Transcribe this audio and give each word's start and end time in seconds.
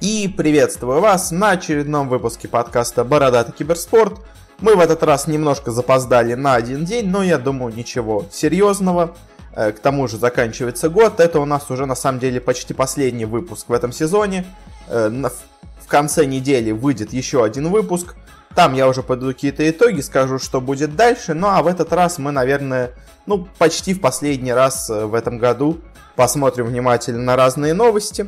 И 0.00 0.32
приветствую 0.34 1.02
вас 1.02 1.30
на 1.30 1.50
очередном 1.50 2.08
выпуске 2.08 2.48
подкаста 2.48 3.04
«Бородатый 3.04 3.52
киберспорт». 3.52 4.18
Мы 4.58 4.74
в 4.74 4.80
этот 4.80 5.02
раз 5.02 5.26
немножко 5.26 5.72
запоздали 5.72 6.32
на 6.32 6.54
один 6.54 6.86
день, 6.86 7.10
но 7.10 7.22
я 7.22 7.36
думаю, 7.36 7.74
ничего 7.74 8.24
серьезного. 8.32 9.14
Э, 9.54 9.72
к 9.72 9.80
тому 9.80 10.08
же 10.08 10.16
заканчивается 10.16 10.88
год. 10.88 11.20
Это 11.20 11.38
у 11.38 11.44
нас 11.44 11.70
уже 11.70 11.84
на 11.84 11.94
самом 11.94 12.18
деле 12.18 12.40
почти 12.40 12.72
последний 12.72 13.26
выпуск 13.26 13.68
в 13.68 13.74
этом 13.74 13.92
сезоне. 13.92 14.46
Э, 14.88 15.10
в 15.10 15.86
конце 15.86 16.24
недели 16.24 16.70
выйдет 16.70 17.12
еще 17.12 17.44
один 17.44 17.68
выпуск. 17.68 18.14
Там 18.54 18.72
я 18.72 18.88
уже 18.88 19.02
подведу 19.02 19.34
какие-то 19.34 19.68
итоги, 19.68 20.00
скажу, 20.00 20.38
что 20.38 20.62
будет 20.62 20.96
дальше. 20.96 21.34
Ну 21.34 21.46
а 21.46 21.62
в 21.62 21.66
этот 21.66 21.92
раз 21.92 22.16
мы, 22.16 22.32
наверное, 22.32 22.92
ну 23.26 23.46
почти 23.58 23.92
в 23.92 24.00
последний 24.00 24.54
раз 24.54 24.88
э, 24.88 25.04
в 25.04 25.12
этом 25.12 25.36
году 25.36 25.78
посмотрим 26.16 26.66
внимательно 26.66 27.22
на 27.22 27.36
разные 27.36 27.74
новости. 27.74 28.26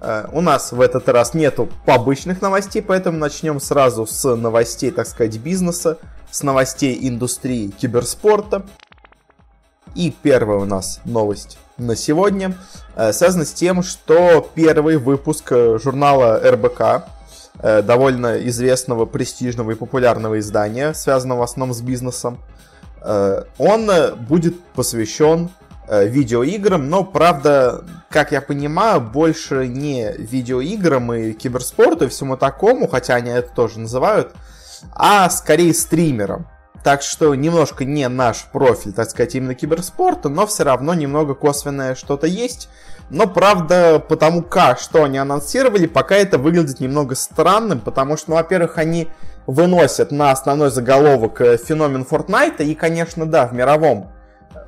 Э, 0.00 0.26
у 0.32 0.40
нас 0.40 0.72
в 0.72 0.80
этот 0.80 1.08
раз 1.08 1.34
нету 1.34 1.68
побочных 1.84 2.40
новостей, 2.40 2.82
поэтому 2.82 3.18
начнем 3.18 3.60
сразу 3.60 4.06
с 4.06 4.34
новостей, 4.34 4.90
так 4.90 5.06
сказать, 5.06 5.36
бизнеса, 5.38 5.98
с 6.30 6.42
новостей 6.42 6.98
индустрии 7.02 7.68
киберспорта. 7.68 8.62
И 9.94 10.14
первая 10.22 10.58
у 10.58 10.64
нас 10.64 11.00
новость 11.04 11.58
на 11.76 11.96
сегодня 11.96 12.56
э, 12.96 13.12
связана 13.12 13.44
с 13.44 13.52
тем, 13.52 13.82
что 13.82 14.48
первый 14.54 14.96
выпуск 14.96 15.52
э, 15.52 15.78
журнала 15.82 16.40
РБК, 16.40 17.06
довольно 17.62 18.38
известного, 18.48 19.04
престижного 19.04 19.72
и 19.72 19.74
популярного 19.74 20.38
издания, 20.38 20.94
связанного 20.94 21.40
в 21.40 21.42
основном 21.42 21.74
с 21.74 21.82
бизнесом, 21.82 22.38
он 23.58 23.90
будет 24.16 24.58
посвящен 24.74 25.50
видеоиграм, 25.90 26.88
но, 26.88 27.04
правда, 27.04 27.84
как 28.08 28.32
я 28.32 28.40
понимаю, 28.40 29.00
больше 29.00 29.66
не 29.66 30.12
видеоиграм 30.16 31.12
и 31.12 31.32
киберспорту 31.32 32.04
и 32.04 32.08
всему 32.08 32.36
такому, 32.36 32.86
хотя 32.86 33.16
они 33.16 33.30
это 33.30 33.52
тоже 33.52 33.80
называют, 33.80 34.32
а 34.92 35.28
скорее 35.30 35.74
стримерам. 35.74 36.46
Так 36.84 37.02
что 37.02 37.34
немножко 37.34 37.84
не 37.84 38.08
наш 38.08 38.44
профиль, 38.52 38.92
так 38.92 39.10
сказать, 39.10 39.34
именно 39.34 39.54
киберспорта, 39.54 40.28
но 40.28 40.46
все 40.46 40.62
равно 40.62 40.94
немного 40.94 41.34
косвенное 41.34 41.94
что-то 41.94 42.26
есть. 42.26 42.70
Но, 43.10 43.26
правда, 43.26 43.98
потому 43.98 44.42
как, 44.42 44.78
что 44.78 45.04
они 45.04 45.18
анонсировали, 45.18 45.86
пока 45.86 46.14
это 46.14 46.38
выглядит 46.38 46.80
немного 46.80 47.16
странным, 47.16 47.80
потому 47.80 48.16
что, 48.16 48.30
ну, 48.30 48.36
во-первых, 48.36 48.78
они 48.78 49.08
выносят 49.46 50.12
на 50.12 50.30
основной 50.30 50.70
заголовок 50.70 51.40
э, 51.40 51.56
феномен 51.58 52.06
Fortnite, 52.08 52.64
и, 52.64 52.74
конечно, 52.74 53.26
да, 53.26 53.46
в 53.46 53.52
мировом 53.52 54.12
Э, 54.12 54.19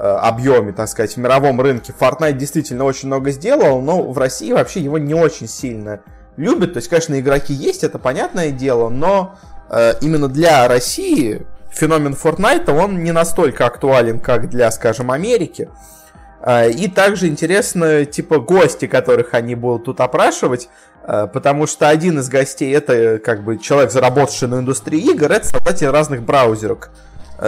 объеме, 0.02 0.72
так 0.72 0.88
сказать, 0.88 1.14
в 1.14 1.16
мировом 1.18 1.60
рынке 1.60 1.94
Fortnite 1.98 2.32
действительно 2.32 2.84
очень 2.84 3.06
много 3.06 3.30
сделал, 3.30 3.80
но 3.80 4.02
в 4.02 4.18
России 4.18 4.52
вообще 4.52 4.80
его 4.80 4.98
не 4.98 5.14
очень 5.14 5.46
сильно 5.46 6.00
любят. 6.36 6.72
То 6.72 6.78
есть, 6.78 6.88
конечно, 6.88 7.18
игроки 7.18 7.52
есть, 7.54 7.84
это 7.84 7.98
понятное 7.98 8.50
дело, 8.50 8.88
но 8.88 9.36
э, 9.70 9.94
именно 10.00 10.28
для 10.28 10.66
России 10.66 11.46
феномен 11.70 12.14
Fortnite, 12.14 12.70
он 12.70 13.02
не 13.02 13.12
настолько 13.12 13.66
актуален, 13.66 14.20
как 14.20 14.48
для, 14.50 14.70
скажем, 14.70 15.10
Америки. 15.10 15.68
Э, 16.40 16.70
и 16.70 16.88
также 16.88 17.28
интересно, 17.28 18.04
типа, 18.04 18.38
гости, 18.38 18.86
которых 18.86 19.34
они 19.34 19.54
будут 19.54 19.84
тут 19.84 20.00
опрашивать, 20.00 20.68
э, 21.04 21.28
потому 21.32 21.66
что 21.66 21.88
один 21.88 22.18
из 22.18 22.28
гостей 22.28 22.74
это, 22.74 23.18
как 23.18 23.44
бы, 23.44 23.58
человек, 23.58 23.92
заработавший 23.92 24.48
на 24.48 24.56
индустрии 24.56 25.12
игр, 25.12 25.30
это 25.30 25.46
создатель 25.46 25.88
разных 25.88 26.22
браузерок 26.22 26.90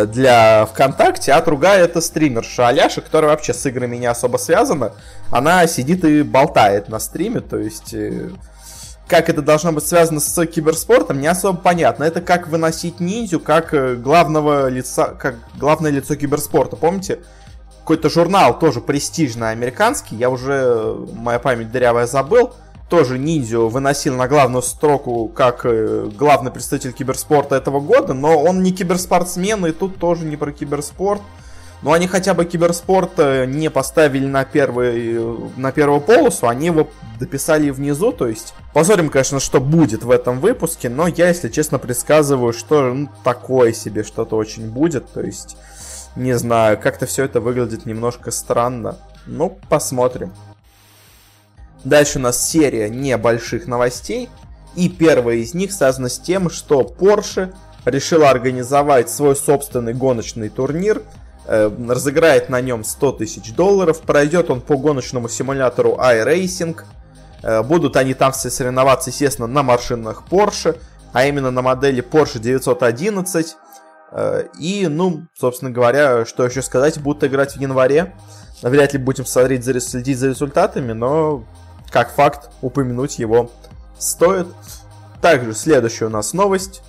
для 0.07 0.67
ВКонтакте, 0.67 1.33
а 1.33 1.41
другая 1.41 1.85
это 1.85 2.01
стримерша 2.01 2.69
Аляша, 2.69 3.01
которая 3.01 3.31
вообще 3.31 3.55
с 3.55 3.65
играми 3.67 3.97
не 3.97 4.07
особо 4.07 4.39
связана. 4.39 4.93
Она 5.31 5.67
сидит 5.67 6.05
и 6.05 6.23
болтает 6.23 6.89
на 6.89 6.99
стриме, 6.99 7.41
то 7.41 7.59
есть 7.59 7.95
э, 7.95 8.31
как 9.07 9.29
это 9.29 9.41
должно 9.41 9.71
быть 9.73 9.87
связано 9.87 10.19
с 10.19 10.47
киберспортом, 10.47 11.21
не 11.21 11.29
особо 11.29 11.59
понятно. 11.59 12.05
Это 12.05 12.21
как 12.21 12.49
выносить 12.49 12.99
ниндзю, 12.99 13.39
как 13.39 13.73
э, 13.73 13.95
главного 13.95 14.69
лица, 14.69 15.15
как 15.19 15.37
главное 15.57 15.93
лицо 15.93 16.17
киберспорта. 16.17 16.77
Помните? 16.77 17.21
Какой-то 17.81 18.09
журнал 18.09 18.59
тоже 18.59 18.81
престижный 18.81 19.51
американский, 19.51 20.17
я 20.17 20.31
уже, 20.31 20.53
э, 20.53 21.07
моя 21.15 21.39
память 21.39 21.71
дырявая, 21.71 22.07
забыл 22.07 22.53
тоже 22.95 23.19
ниндзю 23.19 23.67
выносил 23.69 24.15
на 24.15 24.29
главную 24.29 24.63
строку 24.63 25.27
как 25.27 25.63
э, 25.65 26.09
главный 26.17 26.53
представитель 26.53 26.93
киберспорта 26.93 27.57
этого 27.57 27.81
года, 27.81 28.15
но 28.15 28.41
он 28.41 28.63
не 28.63 28.71
киберспортсмен, 28.71 29.67
и 29.67 29.73
тут 29.73 29.99
тоже 29.99 30.25
не 30.25 30.37
про 30.37 30.53
киберспорт. 30.53 31.21
Но 31.83 31.91
они 31.91 32.07
хотя 32.07 32.35
бы 32.35 32.45
киберспорт 32.45 33.15
э, 33.17 33.47
не 33.47 33.69
поставили 33.69 34.27
на, 34.27 34.45
первый, 34.45 35.19
на 35.57 35.73
первую 35.73 36.03
полосу, 36.03 36.47
они 36.47 36.67
его 36.67 36.89
дописали 37.19 37.71
внизу, 37.71 38.13
то 38.13 38.29
есть 38.29 38.55
посмотрим, 38.73 39.11
конечно, 39.11 39.41
что 39.41 39.61
будет 39.61 40.05
в 40.05 40.11
этом 40.13 40.39
выпуске, 40.39 40.89
но 40.89 41.09
я, 41.09 41.27
если 41.27 41.49
честно, 41.49 41.81
предсказываю, 41.81 42.53
что 42.53 42.95
ну, 42.95 43.09
такое 43.25 43.73
себе 43.73 44.05
что-то 44.05 44.37
очень 44.37 44.71
будет, 44.71 45.13
то 45.13 45.21
есть, 45.21 45.57
не 46.15 46.39
знаю, 46.39 46.79
как-то 46.81 47.07
все 47.07 47.25
это 47.25 47.41
выглядит 47.41 47.87
немножко 47.87 48.31
странно. 48.31 48.99
Ну, 49.27 49.59
посмотрим. 49.69 50.33
Дальше 51.85 52.19
у 52.19 52.23
нас 52.23 52.49
серия 52.49 52.89
небольших 52.89 53.67
новостей. 53.67 54.31
И 54.75 54.89
первая 54.89 55.37
из 55.37 55.55
них 55.55 55.73
связана 55.73 56.09
с 56.09 56.19
тем, 56.19 56.51
что 56.51 56.81
Porsche 56.81 57.55
решила 57.85 58.31
организовать 58.31 59.11
свой 59.11 59.37
собственный 59.37 59.95
гоночный 59.95 60.49
турнир. 60.49 61.03
Э, 61.47 61.71
разыграет 61.89 62.49
на 62.49 62.61
нем 62.61 62.85
100 62.85 63.13
тысяч 63.13 63.55
долларов. 63.55 64.01
Пройдет 64.01 64.51
он 64.51 64.61
по 64.61 64.77
гоночному 64.77 65.29
симулятору 65.29 65.99
iRacing. 66.01 66.81
Э, 67.43 67.63
будут 67.63 67.97
они 67.97 68.15
там 68.15 68.33
все 68.33 68.51
соревноваться, 68.51 69.11
естественно, 69.11 69.47
на 69.47 69.63
машинах 69.63 70.25
Porsche. 70.31 70.79
А 71.13 71.27
именно 71.27 71.51
на 71.51 71.63
модели 71.63 72.03
Porsche 72.03 72.41
911. 72.41 73.57
Э, 74.11 74.45
и, 74.59 74.87
ну, 74.89 75.27
собственно 75.39 75.71
говоря, 75.71 76.25
что 76.25 76.47
еще 76.47 76.63
сказать, 76.63 76.99
будут 76.99 77.25
играть 77.25 77.57
в 77.57 77.61
январе. 77.61 78.15
Вряд 78.63 78.95
ли 78.95 78.99
будем 78.99 79.27
смотреть, 79.27 79.65
следить 79.85 80.19
за 80.19 80.29
результатами, 80.29 80.93
но 80.93 81.45
как 81.95 82.11
факт, 82.11 82.51
упомянуть 82.61 83.21
его 83.21 83.53
стоит. 83.97 84.49
Также 85.23 85.55
следующая 85.55 86.07
у 86.07 86.09
нас 86.09 86.33
новость. 86.33 86.83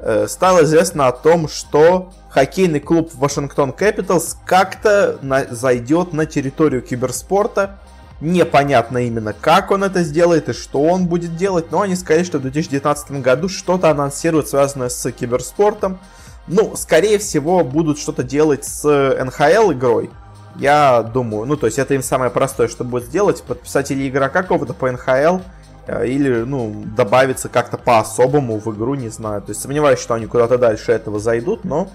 Э, 0.00 0.26
стало 0.28 0.64
известно 0.64 1.06
о 1.06 1.12
том, 1.12 1.46
что 1.46 2.12
хоккейный 2.30 2.80
клуб 2.80 3.12
Вашингтон 3.14 3.70
Capitals 3.70 4.34
как-то 4.44 5.20
на, 5.22 5.44
зайдет 5.44 6.12
на 6.12 6.26
территорию 6.26 6.82
киберспорта. 6.82 7.78
Непонятно 8.20 9.06
именно, 9.06 9.32
как 9.32 9.70
он 9.70 9.84
это 9.84 10.02
сделает 10.02 10.48
и 10.48 10.52
что 10.52 10.82
он 10.82 11.06
будет 11.06 11.36
делать, 11.36 11.70
но 11.70 11.82
они 11.82 11.94
сказали, 11.94 12.24
что 12.24 12.38
в 12.38 12.42
2019 12.42 13.12
году 13.22 13.48
что-то 13.48 13.88
анонсируют, 13.88 14.48
связанное 14.48 14.88
с 14.88 15.12
киберспортом. 15.12 16.00
Ну, 16.48 16.74
скорее 16.74 17.18
всего, 17.18 17.62
будут 17.62 18.00
что-то 18.00 18.24
делать 18.24 18.64
с 18.64 18.82
НХЛ 18.84 19.70
игрой. 19.70 20.10
Я 20.58 21.02
думаю, 21.02 21.46
ну, 21.46 21.56
то 21.56 21.66
есть 21.66 21.78
это 21.78 21.94
им 21.94 22.02
самое 22.02 22.30
простое, 22.30 22.68
что 22.68 22.84
будет 22.84 23.04
сделать, 23.04 23.42
подписать 23.42 23.90
или 23.90 24.08
игрока 24.08 24.42
какого-то 24.42 24.72
по 24.72 24.90
НХЛ, 24.90 25.40
э, 25.86 26.06
или, 26.06 26.44
ну, 26.44 26.84
добавиться 26.96 27.48
как-то 27.48 27.76
по-особому 27.76 28.58
в 28.58 28.74
игру, 28.74 28.94
не 28.94 29.10
знаю. 29.10 29.42
То 29.42 29.50
есть 29.50 29.60
сомневаюсь, 29.60 29.98
что 29.98 30.14
они 30.14 30.26
куда-то 30.26 30.56
дальше 30.56 30.92
этого 30.92 31.18
зайдут, 31.18 31.64
но 31.64 31.88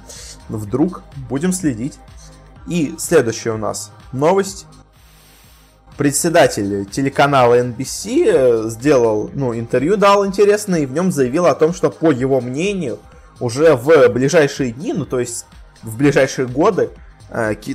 вдруг 0.48 1.02
будем 1.30 1.54
следить. 1.54 1.98
И 2.68 2.94
следующая 3.00 3.52
у 3.52 3.58
нас 3.58 3.92
новость. 4.12 4.68
Председатель 5.98 6.86
телеканала 6.86 7.60
NBC 7.60 8.26
э, 8.26 8.70
сделал, 8.70 9.32
ну, 9.34 9.56
интервью 9.56 9.98
дал 9.98 10.26
интересное, 10.26 10.82
и 10.82 10.86
в 10.86 10.94
нем 10.94 11.12
заявил 11.12 11.48
о 11.48 11.56
том, 11.56 11.74
что, 11.74 11.90
по 11.90 12.12
его 12.12 12.42
мнению, 12.42 13.00
уже 13.40 13.76
в 13.76 14.08
ближайшие 14.10 14.72
дни, 14.72 14.94
ну, 14.94 15.06
то 15.06 15.20
есть 15.20 15.46
в 15.82 15.98
ближайшие 15.98 16.48
годы, 16.48 16.92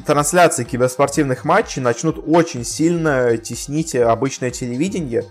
трансляции 0.04 0.64
киберспортивных 0.64 1.44
матчей 1.44 1.80
начнут 1.80 2.22
очень 2.26 2.64
сильно 2.64 3.38
теснить 3.38 3.94
обычное 3.94 4.50
телевидение 4.50 5.24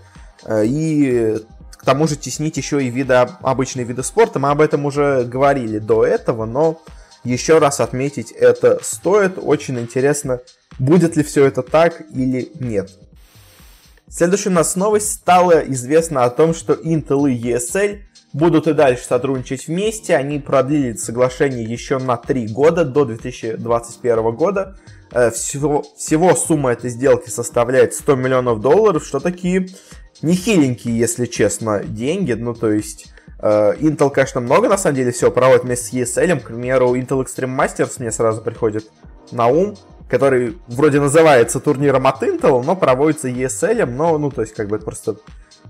э, 0.44 0.64
и 0.66 1.38
к 1.72 1.84
тому 1.84 2.08
же 2.08 2.16
теснить 2.16 2.56
еще 2.56 2.82
и 2.82 2.90
виды, 2.90 3.14
обычные 3.14 3.84
виды 3.84 4.02
спорта. 4.02 4.40
Мы 4.40 4.50
об 4.50 4.60
этом 4.60 4.84
уже 4.84 5.24
говорили 5.24 5.78
до 5.78 6.04
этого, 6.04 6.44
но 6.44 6.82
еще 7.22 7.58
раз 7.58 7.80
отметить 7.80 8.32
это 8.32 8.80
стоит. 8.82 9.38
Очень 9.40 9.78
интересно, 9.78 10.40
будет 10.78 11.16
ли 11.16 11.22
все 11.22 11.44
это 11.44 11.62
так 11.62 12.02
или 12.12 12.50
нет. 12.58 12.90
Следующая 14.08 14.50
у 14.50 14.54
нас 14.54 14.76
новость 14.76 15.12
стало 15.12 15.60
известно 15.60 16.24
о 16.24 16.30
том, 16.30 16.54
что 16.54 16.74
Intel 16.74 17.30
и 17.30 17.52
ESL 17.52 18.00
будут 18.32 18.66
и 18.66 18.72
дальше 18.72 19.04
сотрудничать 19.04 19.68
вместе. 19.68 20.16
Они 20.16 20.38
продлили 20.38 20.94
соглашение 20.94 21.64
еще 21.64 21.98
на 21.98 22.16
3 22.16 22.48
года, 22.48 22.84
до 22.84 23.04
2021 23.04 24.32
года. 24.32 24.76
Э, 25.12 25.30
всего, 25.30 25.84
всего 25.96 26.34
сумма 26.34 26.72
этой 26.72 26.90
сделки 26.90 27.30
составляет 27.30 27.94
100 27.94 28.16
миллионов 28.16 28.60
долларов, 28.60 29.04
что 29.04 29.20
такие 29.20 29.68
нехиленькие, 30.22 30.98
если 30.98 31.26
честно, 31.26 31.82
деньги. 31.84 32.32
Ну, 32.32 32.54
то 32.54 32.70
есть, 32.70 33.12
э, 33.40 33.74
Intel, 33.80 34.10
конечно, 34.10 34.40
много, 34.40 34.68
на 34.68 34.78
самом 34.78 34.96
деле, 34.96 35.12
всего 35.12 35.30
проводит 35.30 35.64
вместе 35.64 36.06
с 36.06 36.18
ESL. 36.18 36.40
К 36.40 36.48
примеру, 36.48 36.94
Intel 36.96 37.24
Extreme 37.24 37.56
Masters 37.56 37.94
мне 37.98 38.10
сразу 38.10 38.42
приходит 38.42 38.90
на 39.30 39.46
ум, 39.46 39.76
который 40.08 40.58
вроде 40.68 41.00
называется 41.00 41.60
турниром 41.60 42.06
от 42.06 42.22
Intel, 42.22 42.62
но 42.64 42.76
проводится 42.76 43.28
ESL, 43.28 43.86
но, 43.86 44.18
ну, 44.18 44.30
то 44.30 44.42
есть, 44.42 44.54
как 44.54 44.68
бы 44.68 44.76
это 44.76 44.84
просто 44.84 45.16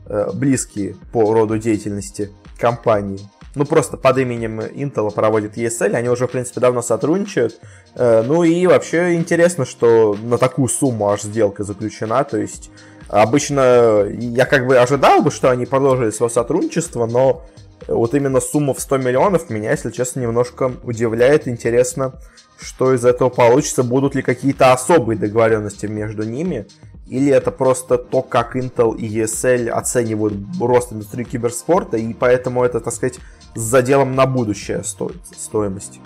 э, 0.06 0.30
близкие 0.34 0.96
по 1.12 1.32
роду 1.32 1.58
деятельности 1.58 2.30
компании. 2.58 3.20
Ну, 3.54 3.64
просто 3.64 3.96
под 3.96 4.18
именем 4.18 4.60
Intel 4.60 5.10
проводит 5.10 5.56
ESL, 5.56 5.94
они 5.94 6.10
уже, 6.10 6.26
в 6.26 6.30
принципе, 6.30 6.60
давно 6.60 6.82
сотрудничают. 6.82 7.58
Э, 7.94 8.22
ну 8.22 8.44
и 8.44 8.66
вообще 8.66 9.14
интересно, 9.14 9.64
что 9.64 10.14
на 10.22 10.36
такую 10.36 10.68
сумму 10.68 11.08
аж 11.08 11.22
сделка 11.22 11.64
заключена, 11.64 12.22
то 12.24 12.36
есть 12.36 12.70
обычно 13.08 14.04
я 14.10 14.44
как 14.44 14.66
бы 14.66 14.76
ожидал 14.76 15.22
бы, 15.22 15.30
что 15.30 15.50
они 15.50 15.64
продолжили 15.64 16.10
свое 16.10 16.30
сотрудничество, 16.30 17.06
но 17.06 17.44
вот 17.88 18.14
именно 18.14 18.40
сумма 18.40 18.74
в 18.74 18.80
100 18.80 18.98
миллионов 18.98 19.48
меня, 19.50 19.70
если 19.70 19.90
честно, 19.90 20.20
немножко 20.20 20.72
удивляет. 20.82 21.46
Интересно, 21.46 22.14
что 22.60 22.94
из 22.94 23.04
этого 23.04 23.28
получится, 23.28 23.82
будут 23.82 24.14
ли 24.14 24.22
какие-то 24.22 24.72
особые 24.72 25.18
договоренности 25.18 25.86
между 25.86 26.24
ними, 26.24 26.66
или 27.06 27.30
это 27.32 27.50
просто 27.50 27.98
то, 27.98 28.22
как 28.22 28.56
Intel 28.56 28.96
и 28.96 29.20
ESL 29.20 29.68
оценивают 29.68 30.34
рост 30.60 30.92
индустрии 30.92 31.24
киберспорта, 31.24 31.96
и 31.96 32.12
поэтому 32.12 32.64
это, 32.64 32.80
так 32.80 32.92
сказать, 32.92 33.18
с 33.54 33.60
заделом 33.60 34.14
на 34.14 34.26
будущее 34.26 34.82
стоит, 34.84 35.20
стоимость. 35.36 36.00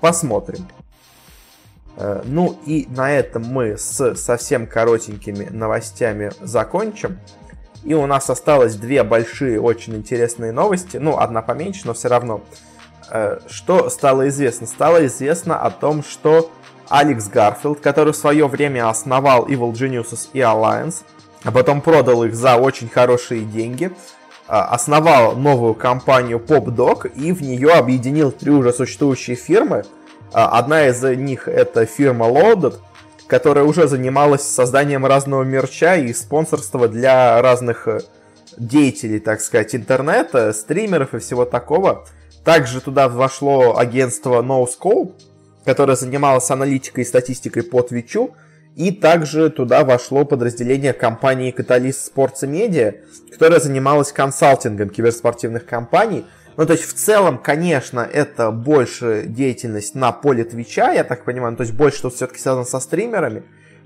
Посмотрим. 0.00 0.66
Э, 1.96 2.22
ну 2.24 2.58
и 2.66 2.86
на 2.90 3.10
этом 3.10 3.44
мы 3.44 3.78
с 3.78 4.14
совсем 4.16 4.66
коротенькими 4.66 5.48
новостями 5.50 6.30
закончим. 6.40 7.18
И 7.82 7.94
у 7.94 8.06
нас 8.06 8.28
осталось 8.28 8.74
две 8.74 9.04
большие, 9.04 9.60
очень 9.60 9.94
интересные 9.96 10.52
новости. 10.52 10.96
Ну, 10.96 11.18
одна 11.18 11.40
поменьше, 11.40 11.86
но 11.86 11.94
все 11.94 12.08
равно. 12.08 12.42
Э, 13.10 13.38
что 13.48 13.88
стало 13.90 14.28
известно? 14.28 14.66
Стало 14.66 15.06
известно 15.06 15.58
о 15.58 15.70
том, 15.70 16.02
что 16.02 16.50
Алекс 16.88 17.28
Гарфилд, 17.28 17.80
который 17.80 18.12
в 18.12 18.16
свое 18.16 18.46
время 18.46 18.88
основал 18.88 19.46
Evil 19.46 19.72
Geniuses 19.72 20.28
и 20.32 20.40
Alliance, 20.40 21.02
а 21.44 21.50
потом 21.50 21.80
продал 21.80 22.24
их 22.24 22.34
за 22.34 22.56
очень 22.56 22.88
хорошие 22.88 23.42
деньги, 23.42 23.86
э, 23.86 23.90
основал 24.48 25.36
новую 25.36 25.74
компанию 25.74 26.38
PopDog 26.38 27.12
и 27.14 27.32
в 27.32 27.42
нее 27.42 27.72
объединил 27.72 28.32
три 28.32 28.50
уже 28.50 28.72
существующие 28.72 29.36
фирмы. 29.36 29.84
Э, 30.32 30.38
одна 30.38 30.86
из 30.86 31.02
них 31.02 31.48
это 31.48 31.86
фирма 31.86 32.26
Loaded, 32.26 32.74
которая 33.26 33.64
уже 33.64 33.88
занималась 33.88 34.42
созданием 34.42 35.04
разного 35.04 35.42
мерча 35.42 35.96
и 35.96 36.12
спонсорства 36.12 36.88
для 36.88 37.40
разных 37.42 37.88
э, 37.88 38.00
деятелей, 38.56 39.18
так 39.18 39.40
сказать, 39.40 39.74
интернета, 39.74 40.52
стримеров 40.52 41.14
и 41.14 41.18
всего 41.18 41.44
такого. 41.44 42.06
Также 42.44 42.80
туда 42.80 43.08
вошло 43.08 43.76
агентство 43.76 44.40
NoScope, 44.42 45.12
которое 45.66 45.96
занималось 45.96 46.50
аналитикой 46.50 47.04
и 47.04 47.06
статистикой 47.06 47.64
по 47.64 47.82
Твичу, 47.82 48.34
и 48.76 48.92
также 48.92 49.50
туда 49.50 49.84
вошло 49.84 50.24
подразделение 50.24 50.92
компании 50.92 51.54
Catalyst 51.54 52.12
Sports 52.14 52.42
Media, 52.42 52.94
которое 53.32 53.58
занималось 53.58 54.12
консалтингом 54.12 54.88
киберспортивных 54.88 55.66
компаний, 55.66 56.24
ну, 56.56 56.64
то 56.64 56.72
есть, 56.72 56.84
в 56.84 56.94
целом, 56.94 57.36
конечно, 57.36 58.00
это 58.00 58.50
больше 58.50 59.24
деятельность 59.26 59.94
на 59.94 60.12
поле 60.12 60.42
Твича, 60.44 60.92
я 60.92 61.04
так 61.04 61.24
понимаю, 61.24 61.50
ну, 61.50 61.56
то 61.58 61.64
есть, 61.64 61.74
больше 61.74 61.98
что 61.98 62.10
все-таки 62.10 62.40
связано 62.40 62.64
со 62.64 62.80
стримерами, 62.80 63.42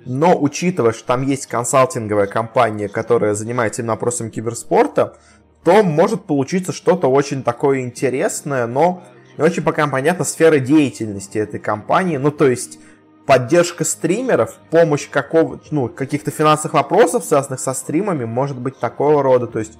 но 0.06 0.40
учитывая, 0.40 0.92
что 0.92 1.04
там 1.04 1.26
есть 1.26 1.46
консалтинговая 1.46 2.26
компания, 2.26 2.88
которая 2.88 3.34
занимается 3.34 3.82
именно 3.82 3.94
вопросами 3.94 4.30
киберспорта, 4.30 5.16
то 5.64 5.82
может 5.82 6.24
получиться 6.24 6.72
что-то 6.72 7.08
очень 7.08 7.42
такое 7.42 7.80
интересное, 7.80 8.66
но 8.66 9.02
не 9.40 9.46
очень 9.46 9.62
пока 9.62 9.86
понятна 9.88 10.24
сфера 10.24 10.58
деятельности 10.58 11.38
этой 11.38 11.58
компании. 11.58 12.16
Ну, 12.16 12.30
то 12.30 12.48
есть, 12.48 12.78
поддержка 13.26 13.84
стримеров, 13.84 14.54
помощь 14.70 15.08
какого, 15.08 15.60
ну, 15.70 15.88
каких-то 15.88 16.30
финансовых 16.30 16.74
вопросов, 16.74 17.24
связанных 17.24 17.58
со 17.58 17.74
стримами, 17.74 18.24
может 18.24 18.58
быть 18.58 18.78
такого 18.78 19.22
рода. 19.22 19.46
То 19.46 19.58
есть, 19.58 19.78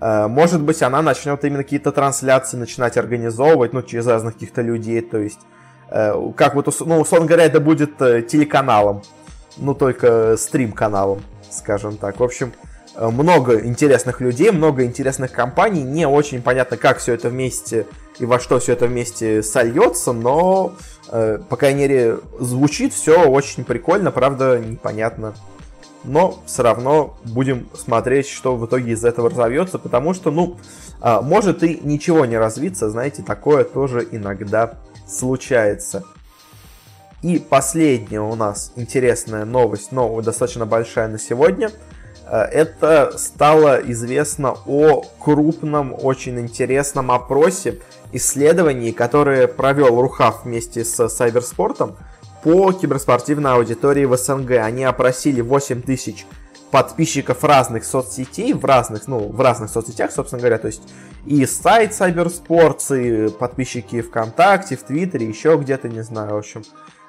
Э, 0.00 0.26
может 0.28 0.62
быть, 0.62 0.82
она 0.82 1.02
начнет 1.02 1.44
именно 1.44 1.62
какие-то 1.62 1.92
трансляции 1.92 2.56
начинать 2.56 2.96
организовывать, 2.96 3.72
ну, 3.72 3.82
через 3.82 4.06
разных 4.06 4.34
каких-то 4.34 4.62
людей, 4.62 5.00
то 5.02 5.18
есть, 5.18 5.40
э, 5.90 6.14
как 6.36 6.54
вот, 6.54 6.74
ну, 6.80 7.00
условно 7.00 7.26
говоря, 7.26 7.44
это 7.44 7.60
будет 7.60 8.00
э, 8.00 8.22
телеканалом, 8.22 9.02
ну, 9.58 9.74
только 9.74 10.36
стрим-каналом, 10.38 11.22
скажем 11.50 11.96
так. 11.98 12.18
В 12.18 12.24
общем, 12.24 12.52
много 12.98 13.64
интересных 13.64 14.20
людей, 14.20 14.50
много 14.50 14.84
интересных 14.84 15.32
компаний, 15.32 15.82
не 15.82 16.06
очень 16.06 16.42
понятно, 16.42 16.76
как 16.76 16.98
все 16.98 17.14
это 17.14 17.28
вместе 17.28 17.86
и 18.20 18.26
во 18.26 18.38
что 18.38 18.58
все 18.58 18.74
это 18.74 18.86
вместе 18.86 19.42
сольется, 19.42 20.12
но, 20.12 20.74
по 21.08 21.56
крайней 21.56 21.80
мере, 21.80 22.18
звучит 22.38 22.92
все 22.92 23.24
очень 23.28 23.64
прикольно, 23.64 24.10
правда, 24.10 24.58
непонятно 24.58 25.34
но 26.04 26.42
все 26.46 26.62
равно 26.62 27.16
будем 27.24 27.68
смотреть, 27.74 28.28
что 28.28 28.56
в 28.56 28.66
итоге 28.66 28.92
из 28.92 29.04
этого 29.04 29.30
разовьется, 29.30 29.78
потому 29.78 30.14
что, 30.14 30.30
ну, 30.30 30.56
а, 31.00 31.20
может 31.20 31.62
и 31.62 31.80
ничего 31.82 32.24
не 32.24 32.38
развиться, 32.38 32.90
знаете, 32.90 33.22
такое 33.22 33.64
тоже 33.64 34.06
иногда 34.10 34.78
случается. 35.06 36.04
И 37.22 37.38
последняя 37.38 38.20
у 38.20 38.34
нас 38.34 38.72
интересная 38.76 39.44
новость, 39.44 39.92
но 39.92 40.20
достаточно 40.22 40.64
большая 40.64 41.08
на 41.08 41.18
сегодня. 41.18 41.70
А, 42.26 42.44
это 42.44 43.12
стало 43.18 43.80
известно 43.90 44.56
о 44.66 45.02
крупном, 45.18 45.94
очень 45.98 46.40
интересном 46.40 47.10
опросе, 47.10 47.80
исследований, 48.12 48.92
которое 48.92 49.46
провел 49.46 50.00
Рухав 50.00 50.44
вместе 50.44 50.84
с 50.84 51.08
Сайберспортом 51.08 51.96
по 52.42 52.72
киберспортивной 52.72 53.52
аудитории 53.52 54.04
в 54.04 54.16
СНГ. 54.16 54.52
Они 54.52 54.84
опросили 54.84 55.40
8 55.40 55.82
тысяч 55.82 56.26
подписчиков 56.70 57.42
разных 57.44 57.84
соцсетей, 57.84 58.52
в 58.52 58.64
разных, 58.64 59.08
ну, 59.08 59.28
в 59.28 59.40
разных 59.40 59.70
соцсетях, 59.70 60.12
собственно 60.12 60.40
говоря, 60.40 60.58
то 60.58 60.68
есть 60.68 60.82
и 61.26 61.44
сайт 61.44 61.92
Cybersports, 61.92 62.96
и 62.96 63.28
подписчики 63.30 64.00
ВКонтакте, 64.00 64.76
в 64.76 64.82
Твиттере, 64.84 65.26
еще 65.26 65.56
где-то, 65.56 65.88
не 65.88 66.02
знаю, 66.02 66.34
в 66.34 66.38
общем, 66.38 66.62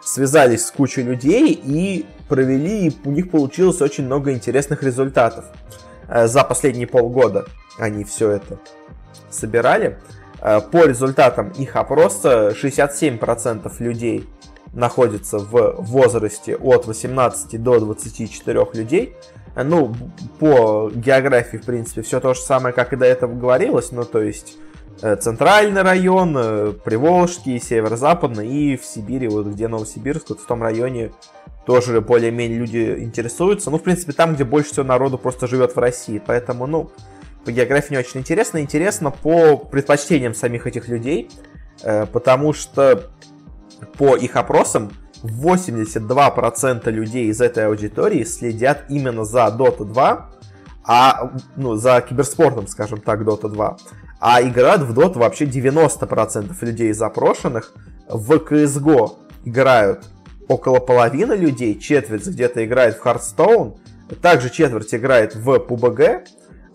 связались 0.04 0.66
с 0.66 0.72
кучей 0.72 1.04
людей 1.04 1.54
и 1.54 2.06
провели, 2.28 2.88
и 2.88 2.98
у 3.06 3.12
них 3.12 3.30
получилось 3.30 3.82
очень 3.82 4.06
много 4.06 4.34
интересных 4.34 4.84
результатов. 4.84 5.46
Э, 6.08 6.28
за 6.28 6.44
последние 6.44 6.88
полгода 6.88 7.46
они 7.78 8.04
все 8.04 8.32
это 8.32 8.60
собирали. 9.30 10.00
Э, 10.42 10.60
по 10.60 10.86
результатам 10.86 11.50
их 11.50 11.76
опроса 11.76 12.50
67% 12.50 13.72
людей 13.80 14.28
находится 14.74 15.38
в 15.38 15.76
возрасте 15.80 16.56
от 16.56 16.88
18 16.88 17.62
до 17.62 17.80
24 17.80 18.68
людей. 18.74 19.16
Ну, 19.56 19.94
по 20.40 20.90
географии, 20.94 21.58
в 21.58 21.66
принципе, 21.66 22.02
все 22.02 22.20
то 22.22 22.34
же 22.34 22.40
самое, 22.40 22.74
как 22.74 22.94
и 22.94 22.96
до 22.96 23.06
этого 23.06 23.34
говорилось, 23.34 23.92
ну, 23.92 24.06
то 24.06 24.22
есть 24.22 24.58
э, 25.02 25.18
центральный 25.18 25.82
район, 25.82 26.36
э, 26.38 26.72
Приволжский, 26.86 27.60
северо-западный 27.60 28.48
и 28.48 28.78
в 28.78 28.86
Сибири, 28.86 29.28
вот 29.28 29.48
где 29.48 29.68
Новосибирск, 29.68 30.30
вот 30.30 30.40
в 30.40 30.46
том 30.46 30.64
районе 30.64 31.12
тоже 31.66 32.00
более-менее 32.00 32.60
люди 32.60 32.96
интересуются. 33.00 33.70
Ну, 33.72 33.78
в 33.78 33.84
принципе, 33.84 34.14
там, 34.14 34.36
где 34.36 34.46
больше 34.46 34.72
всего 34.72 34.86
народу 34.86 35.18
просто 35.18 35.48
живет 35.48 35.76
в 35.76 35.80
России, 35.80 36.22
поэтому, 36.26 36.66
ну, 36.66 36.90
по 37.46 37.52
географии 37.52 37.94
не 37.94 38.00
очень 38.00 38.20
интересно. 38.20 38.60
Интересно 38.60 39.12
по 39.12 39.58
предпочтениям 39.58 40.34
самих 40.34 40.68
этих 40.68 40.88
людей, 40.88 41.30
э, 41.84 42.06
потому 42.06 42.54
что 42.54 43.12
по 43.98 44.16
их 44.16 44.36
опросам 44.36 44.92
82% 45.24 46.90
людей 46.90 47.28
из 47.28 47.42
этой 47.42 47.68
аудитории 47.68 48.24
следят 48.24 48.86
именно 48.90 49.24
за 49.26 49.48
Dota 49.48 49.86
2, 49.86 50.30
а, 50.84 51.32
ну, 51.56 51.76
за 51.76 52.02
киберспортом, 52.02 52.68
скажем 52.68 53.02
так, 53.02 53.22
Dota 53.22 53.50
2. 53.50 53.78
А 54.20 54.42
играют 54.42 54.84
в 54.84 54.98
Dota 54.98 55.20
вообще 55.20 55.46
90% 55.46 56.56
людей 56.62 56.94
запрошенных. 56.94 57.74
В 58.08 58.34
CSGO 58.34 59.18
играют 59.46 60.06
около 60.48 60.80
половины 60.80 61.34
людей, 61.34 61.80
четверть 61.80 62.28
где-то 62.28 62.66
играет 62.66 62.98
в 62.98 63.06
Hearthstone, 63.06 63.78
также 64.22 64.50
четверть 64.50 64.94
играет 64.94 65.36
в 65.36 65.50
PUBG, 65.56 66.26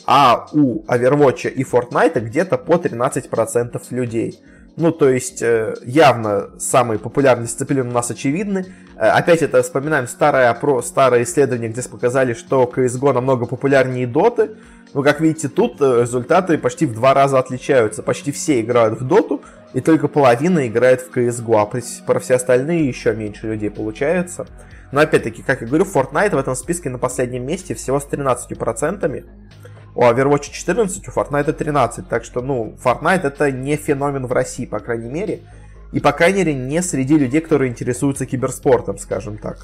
а 0.06 0.46
у 0.52 0.84
Overwatch 0.84 1.50
и 1.50 1.64
Fortnite 1.64 2.20
где-то 2.20 2.58
по 2.58 2.74
13% 2.74 3.82
людей. 3.90 4.40
Ну, 4.76 4.92
то 4.92 5.08
есть, 5.08 5.40
э, 5.40 5.74
явно 5.84 6.50
самые 6.58 6.98
популярные 6.98 7.46
дисциплины 7.46 7.88
у 7.88 7.92
нас 7.92 8.10
очевидны. 8.10 8.66
Э, 8.96 9.08
опять 9.08 9.42
это 9.42 9.62
вспоминаем 9.62 10.06
старое, 10.06 10.52
про, 10.52 10.82
старое 10.82 11.22
исследование, 11.22 11.70
где 11.70 11.82
показали, 11.88 12.34
что 12.34 12.70
CSGO 12.74 13.14
намного 13.14 13.46
популярнее 13.46 14.06
Доты. 14.06 14.50
Но, 14.92 15.02
как 15.02 15.20
видите, 15.20 15.48
тут 15.48 15.80
э, 15.80 16.02
результаты 16.02 16.58
почти 16.58 16.84
в 16.84 16.92
два 16.92 17.14
раза 17.14 17.38
отличаются. 17.38 18.02
Почти 18.02 18.32
все 18.32 18.60
играют 18.60 19.00
в 19.00 19.06
Доту, 19.06 19.42
и 19.72 19.80
только 19.80 20.08
половина 20.08 20.66
играет 20.66 21.00
в 21.00 21.10
CSGO, 21.16 21.62
а 21.62 22.04
про 22.06 22.20
все 22.20 22.34
остальные 22.34 22.86
еще 22.86 23.14
меньше 23.14 23.46
людей 23.46 23.70
получается. 23.70 24.46
Но, 24.92 25.00
опять-таки, 25.00 25.42
как 25.42 25.62
я 25.62 25.66
говорю, 25.66 25.84
Fortnite 25.84 26.34
в 26.34 26.38
этом 26.38 26.54
списке 26.54 26.90
на 26.90 26.98
последнем 26.98 27.46
месте 27.46 27.74
всего 27.74 27.98
с 27.98 28.06
13% 28.06 29.24
у 29.96 30.02
Overwatch 30.02 30.52
14, 30.52 31.08
у 31.08 31.10
Fortnite 31.10 31.52
13. 31.52 32.06
Так 32.06 32.24
что, 32.24 32.42
ну, 32.42 32.76
Fortnite 32.84 33.22
это 33.22 33.50
не 33.50 33.76
феномен 33.76 34.26
в 34.26 34.32
России, 34.32 34.66
по 34.66 34.78
крайней 34.78 35.08
мере. 35.08 35.40
И, 35.92 36.00
по 36.00 36.12
крайней 36.12 36.40
мере, 36.40 36.54
не 36.54 36.82
среди 36.82 37.16
людей, 37.16 37.40
которые 37.40 37.70
интересуются 37.70 38.26
киберспортом, 38.26 38.98
скажем 38.98 39.38
так. 39.38 39.58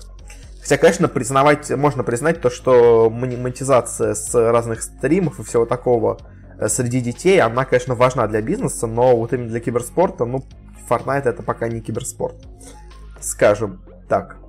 Хотя, 0.63 0.79
конечно, 0.79 1.09
признавать, 1.09 1.71
можно 1.71 2.03
признать 2.03 2.41
то, 2.41 2.49
что 2.49 3.11
монетизация 3.11 4.15
с 4.15 4.35
разных 4.35 4.83
стримов 4.83 5.39
и 5.39 5.43
всего 5.43 5.67
такого 5.67 6.19
э, 6.59 6.69
среди 6.69 7.01
детей, 7.01 7.39
она, 7.41 7.67
конечно, 7.67 7.95
важна 7.95 8.27
для 8.27 8.41
бизнеса, 8.41 8.87
но 8.87 9.15
вот 9.15 9.35
именно 9.35 9.51
для 9.51 9.61
киберспорта, 9.61 10.25
ну, 10.25 10.45
Fortnite 10.89 11.29
это 11.29 11.43
пока 11.43 11.69
не 11.69 11.83
киберспорт. 11.83 12.37
Скажем 13.21 13.83
так. 14.09 14.42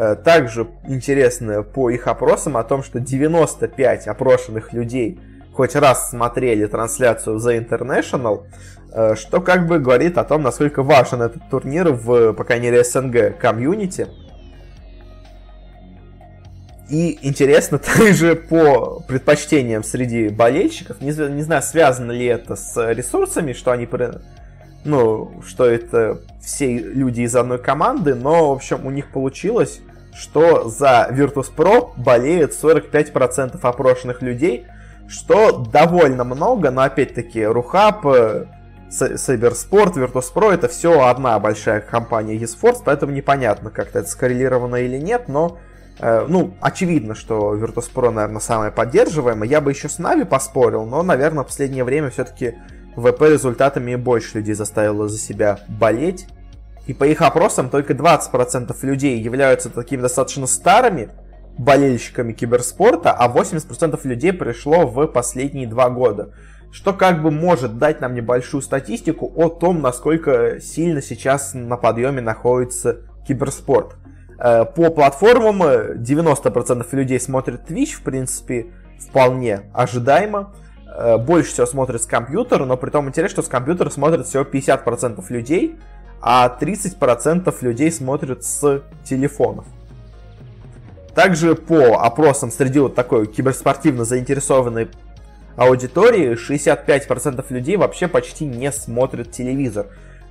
Э, 0.00 0.14
также 0.14 0.68
интересно 0.86 1.64
по 1.64 1.90
их 1.90 2.06
опросам 2.06 2.56
о 2.56 2.62
том, 2.62 2.84
что 2.84 3.00
95 3.00 4.06
опрошенных 4.06 4.72
людей 4.72 5.18
хоть 5.52 5.74
раз 5.74 6.10
смотрели 6.10 6.66
трансляцию 6.66 7.38
The 7.38 7.68
International, 7.68 8.44
э, 8.92 9.16
что 9.16 9.40
как 9.40 9.66
бы 9.66 9.80
говорит 9.80 10.16
о 10.16 10.22
том, 10.22 10.42
насколько 10.42 10.84
важен 10.84 11.22
этот 11.22 11.50
турнир 11.50 11.90
в, 11.90 12.32
по 12.34 12.44
крайней 12.44 12.70
мере, 12.70 12.84
СНГ 12.84 13.38
комьюнити. 13.40 14.06
И 16.88 17.18
интересно 17.22 17.78
также 17.96 18.36
по 18.36 19.00
предпочтениям 19.00 19.82
среди 19.82 20.28
болельщиков, 20.28 21.00
не, 21.00 21.10
не 21.10 21.42
знаю, 21.42 21.62
связано 21.62 22.12
ли 22.12 22.26
это 22.26 22.54
с 22.54 22.92
ресурсами, 22.92 23.52
что 23.52 23.72
они, 23.72 23.88
ну, 24.84 25.42
что 25.44 25.64
это 25.64 26.20
все 26.40 26.78
люди 26.78 27.22
из 27.22 27.34
одной 27.34 27.58
команды, 27.58 28.14
но, 28.14 28.50
в 28.50 28.52
общем, 28.52 28.86
у 28.86 28.92
них 28.92 29.10
получилось, 29.10 29.80
что 30.18 30.68
за 30.68 31.08
Virtus.pro 31.10 31.92
болеют 31.96 32.52
45% 32.52 33.58
опрошенных 33.62 34.20
людей, 34.20 34.66
что 35.08 35.52
довольно 35.52 36.24
много, 36.24 36.70
но 36.70 36.82
опять-таки 36.82 37.46
Рухаб, 37.46 38.04
Cybersport, 38.04 39.94
Virtus.pro 39.94 40.52
это 40.52 40.68
все 40.68 41.02
одна 41.02 41.38
большая 41.38 41.80
компания 41.80 42.36
eSports, 42.36 42.82
поэтому 42.84 43.12
непонятно, 43.12 43.70
как-то 43.70 44.00
это 44.00 44.08
скоррелировано 44.08 44.76
или 44.76 44.98
нет, 44.98 45.28
но 45.28 45.58
Э, 46.00 46.26
ну, 46.28 46.54
очевидно, 46.60 47.14
что 47.14 47.54
Virtus.pro, 47.56 48.10
наверное, 48.10 48.40
самая 48.40 48.70
поддерживаемая. 48.70 49.48
Я 49.48 49.60
бы 49.60 49.70
еще 49.70 49.88
с 49.88 49.98
Нави 49.98 50.24
поспорил, 50.24 50.84
но, 50.84 51.02
наверное, 51.02 51.44
в 51.44 51.48
последнее 51.48 51.84
время 51.84 52.10
все-таки 52.10 52.54
ВП 52.96 53.22
результатами 53.22 53.94
больше 53.96 54.38
людей 54.38 54.54
заставило 54.54 55.08
за 55.08 55.18
себя 55.18 55.60
болеть. 55.68 56.28
И 56.88 56.94
по 56.94 57.04
их 57.04 57.20
опросам 57.20 57.68
только 57.68 57.92
20% 57.92 58.74
людей 58.82 59.20
являются 59.20 59.68
такими 59.68 60.00
достаточно 60.00 60.46
старыми 60.46 61.10
болельщиками 61.58 62.32
киберспорта, 62.32 63.12
а 63.12 63.28
80% 63.28 64.00
людей 64.04 64.32
пришло 64.32 64.86
в 64.86 65.06
последние 65.06 65.66
два 65.66 65.90
года. 65.90 66.32
Что 66.72 66.94
как 66.94 67.22
бы 67.22 67.30
может 67.30 67.76
дать 67.76 68.00
нам 68.00 68.14
небольшую 68.14 68.62
статистику 68.62 69.30
о 69.36 69.50
том, 69.50 69.82
насколько 69.82 70.60
сильно 70.60 71.02
сейчас 71.02 71.52
на 71.52 71.76
подъеме 71.76 72.22
находится 72.22 73.00
киберспорт. 73.26 73.96
Э, 74.38 74.64
по 74.64 74.88
платформам 74.90 75.62
90% 75.62 76.86
э, 76.90 76.96
людей 76.96 77.20
смотрят 77.20 77.70
Twitch, 77.70 77.96
в 77.96 78.02
принципе, 78.02 78.68
вполне 78.98 79.60
ожидаемо. 79.74 80.54
Э, 80.96 81.18
больше 81.18 81.52
всего 81.52 81.66
смотрят 81.66 82.02
с 82.02 82.06
компьютера, 82.06 82.64
но 82.64 82.78
при 82.78 82.88
том 82.88 83.08
интересно, 83.08 83.42
что 83.42 83.42
с 83.42 83.50
компьютера 83.50 83.90
смотрят 83.90 84.26
всего 84.26 84.44
50% 84.44 85.22
людей, 85.28 85.78
а 86.20 86.56
30% 86.60 87.54
людей 87.62 87.92
смотрят 87.92 88.44
с 88.44 88.82
телефонов. 89.04 89.64
Также 91.14 91.54
по 91.54 92.04
опросам 92.04 92.50
среди 92.50 92.78
вот 92.78 92.94
такой 92.94 93.26
киберспортивно 93.26 94.04
заинтересованной 94.04 94.88
аудитории 95.56 96.34
65% 96.34 97.44
людей 97.50 97.76
вообще 97.76 98.06
почти 98.06 98.46
не 98.46 98.70
смотрят 98.70 99.32
телевизор. 99.32 99.86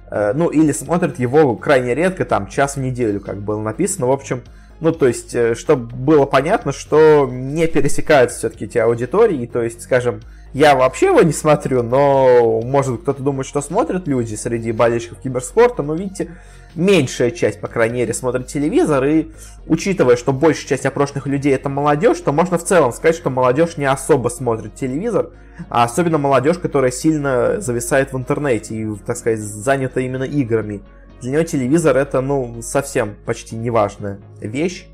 Э, 0.10 0.32
ну, 0.34 0.48
или 0.48 0.72
смотрят 0.72 1.20
его 1.20 1.56
крайне 1.58 1.94
редко, 1.94 2.24
там, 2.24 2.48
час 2.48 2.78
в 2.78 2.80
неделю, 2.80 3.20
как 3.20 3.42
было 3.42 3.62
написано. 3.62 4.08
В 4.08 4.12
общем, 4.12 4.44
ну, 4.80 4.92
то 4.92 5.08
есть, 5.08 5.36
э, 5.36 5.56
чтобы 5.56 5.94
было 5.94 6.26
понятно, 6.26 6.72
что 6.72 7.28
не 7.30 7.68
пересекаются 7.68 8.38
все-таки 8.38 8.66
эти 8.66 8.78
аудитории, 8.78 9.46
то 9.46 9.62
есть, 9.62 9.82
скажем, 9.82 10.22
я 10.54 10.76
вообще 10.76 11.08
его 11.08 11.22
не 11.22 11.34
смотрю, 11.34 11.84
но 11.84 12.62
может 12.62 13.02
кто-то 13.02 13.22
думает, 13.22 13.48
что 13.48 13.62
смотрят 13.62 14.08
люди 14.08 14.36
среди 14.36 14.72
болельщиков 14.72 15.20
киберспорта, 15.20 15.84
но 15.84 15.94
видите, 15.94 16.30
меньшая 16.76 17.32
часть, 17.32 17.60
по 17.60 17.68
крайней 17.68 18.00
мере, 18.00 18.14
смотрит 18.14 18.48
телевизор, 18.48 19.04
и 19.04 19.32
учитывая, 19.68 20.16
что 20.16 20.32
большая 20.32 20.68
часть 20.68 20.86
опрошенных 20.86 21.28
людей 21.28 21.54
это 21.54 21.70
молодежь, 21.70 22.20
то 22.20 22.32
можно 22.32 22.58
в 22.58 22.64
целом 22.64 22.94
сказать, 22.94 23.16
что 23.16 23.30
молодежь 23.30 23.78
не 23.78 23.86
особо 23.86 24.30
смотрит 24.30 24.76
телевизор, 24.76 25.32
а 25.70 25.84
особенно 25.84 26.18
молодежь, 26.18 26.60
которая 26.60 26.92
сильно 26.92 27.60
зависает 27.60 28.14
в 28.14 28.18
интернете 28.18 28.76
и, 28.76 28.96
так 29.06 29.18
сказать, 29.18 29.40
занята 29.40 30.02
именно 30.02 30.24
играми. 30.24 30.82
Для 31.22 31.32
нее 31.32 31.46
телевизор 31.46 31.98
это, 31.98 32.22
ну, 32.22 32.62
совсем 32.62 33.16
почти 33.26 33.56
неважная 33.56 34.20
вещь. 34.40 34.88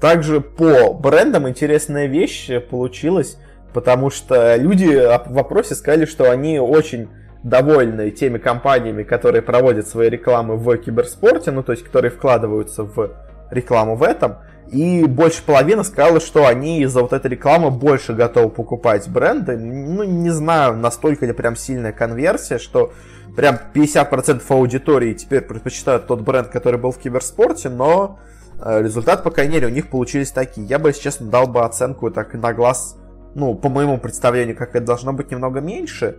Также 0.00 0.40
по 0.40 0.94
брендам 0.94 1.46
интересная 1.46 2.06
вещь 2.06 2.50
получилась, 2.70 3.36
потому 3.72 4.10
что 4.10 4.56
люди 4.56 4.86
в 4.86 5.32
вопросе 5.32 5.74
сказали, 5.74 6.04
что 6.04 6.30
они 6.30 6.58
очень 6.58 7.08
довольны 7.42 8.10
теми 8.10 8.38
компаниями, 8.38 9.02
которые 9.02 9.42
проводят 9.42 9.88
свои 9.88 10.10
рекламы 10.10 10.56
в 10.56 10.76
киберспорте, 10.76 11.50
ну 11.50 11.62
то 11.62 11.72
есть 11.72 11.84
которые 11.84 12.10
вкладываются 12.10 12.84
в 12.84 13.10
рекламу 13.50 13.96
в 13.96 14.02
этом, 14.02 14.36
и 14.70 15.04
больше 15.04 15.42
половины 15.44 15.82
сказала, 15.82 16.20
что 16.20 16.46
они 16.46 16.82
из-за 16.82 17.00
вот 17.00 17.12
этой 17.12 17.30
рекламы 17.30 17.70
больше 17.70 18.12
готовы 18.12 18.50
покупать 18.50 19.08
бренды. 19.08 19.56
Ну, 19.56 20.04
не 20.04 20.30
знаю, 20.30 20.76
настолько 20.76 21.26
ли 21.26 21.32
прям 21.32 21.56
сильная 21.56 21.92
конверсия, 21.92 22.58
что 22.58 22.92
прям 23.36 23.58
50% 23.74 24.42
аудитории 24.48 25.14
теперь 25.14 25.40
предпочитают 25.40 26.06
тот 26.06 26.20
бренд, 26.20 26.48
который 26.48 26.78
был 26.78 26.92
в 26.92 26.98
киберспорте, 26.98 27.68
но 27.68 28.20
э, 28.60 28.82
результат, 28.82 29.24
по 29.24 29.30
крайней 29.30 29.54
мере, 29.54 29.66
у 29.66 29.70
них 29.70 29.90
получились 29.90 30.30
такие. 30.30 30.64
Я 30.66 30.78
бы, 30.78 30.90
если 30.90 31.02
честно, 31.02 31.26
дал 31.26 31.48
бы 31.48 31.62
оценку 31.62 32.08
так 32.12 32.34
на 32.34 32.52
глаз, 32.52 32.96
ну, 33.34 33.54
по 33.54 33.68
моему 33.68 33.98
представлению, 33.98 34.56
как 34.56 34.74
это 34.74 34.86
должно 34.86 35.12
быть 35.12 35.30
немного 35.30 35.60
меньше, 35.60 36.18